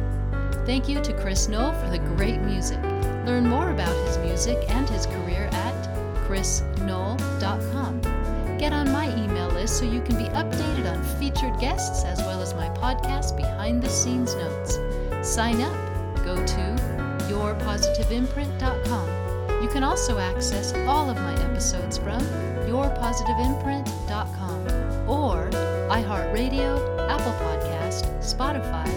Thank 0.67 0.89
you 0.89 1.01
to 1.01 1.13
Chris 1.15 1.49
Knoll 1.49 1.73
for 1.73 1.89
the 1.89 1.99
great 1.99 2.41
music. 2.41 2.83
Learn 3.25 3.47
more 3.47 3.71
about 3.71 3.95
his 4.07 4.19
music 4.19 4.59
and 4.69 4.89
his 4.89 5.07
career 5.07 5.49
at 5.53 5.85
chrisknoll.com. 6.29 8.08
Get 8.59 8.73
on 8.73 8.91
my 8.91 9.07
email 9.17 9.49
list 9.51 9.79
so 9.79 9.85
you 9.85 10.01
can 10.03 10.19
be 10.19 10.25
updated 10.31 10.93
on 10.93 11.01
featured 11.21 11.57
guests 11.61 12.05
as 12.05 12.19
well 12.23 12.43
as 12.43 12.55
my 12.55 12.69
podcast 12.71 13.37
behind 13.37 13.81
the 13.81 13.89
scenes 13.89 14.35
notes. 14.35 14.81
Sign 15.23 15.61
up. 15.61 15.77
Go 16.25 16.35
to 16.35 16.77
yourpositiveimprint.com. 17.31 19.63
You 19.63 19.69
can 19.69 19.85
also 19.85 20.19
access 20.19 20.75
all 20.89 21.09
of 21.09 21.17
my 21.19 21.35
episodes 21.45 21.99
from 21.99 22.21
yourpositiveimprint.com 22.67 25.09
or 25.09 25.49
iHeartRadio, 25.89 27.09
Apple 27.09 27.35
Podcast, 27.35 28.07
Spotify, 28.19 28.89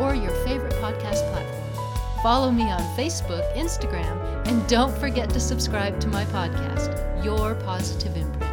or 0.00 0.14
your 0.14 0.30
favorite 0.44 0.74
podcast 0.74 1.28
platform. 1.32 1.64
Follow 2.22 2.52
me 2.52 2.70
on 2.70 2.80
Facebook, 2.96 3.42
Instagram, 3.54 4.16
and 4.46 4.64
don't 4.68 4.96
forget 4.98 5.28
to 5.30 5.40
subscribe 5.40 5.98
to 6.00 6.06
my 6.08 6.24
podcast, 6.26 6.94
Your 7.24 7.56
Positive 7.56 8.16
Imprint. 8.16 8.47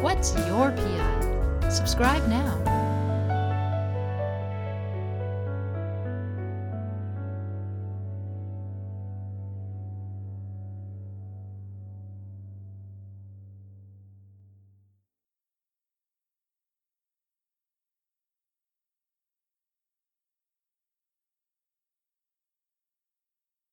What's 0.00 0.34
your 0.46 0.70
PI? 0.72 1.68
Subscribe 1.68 2.26
now. 2.26 2.69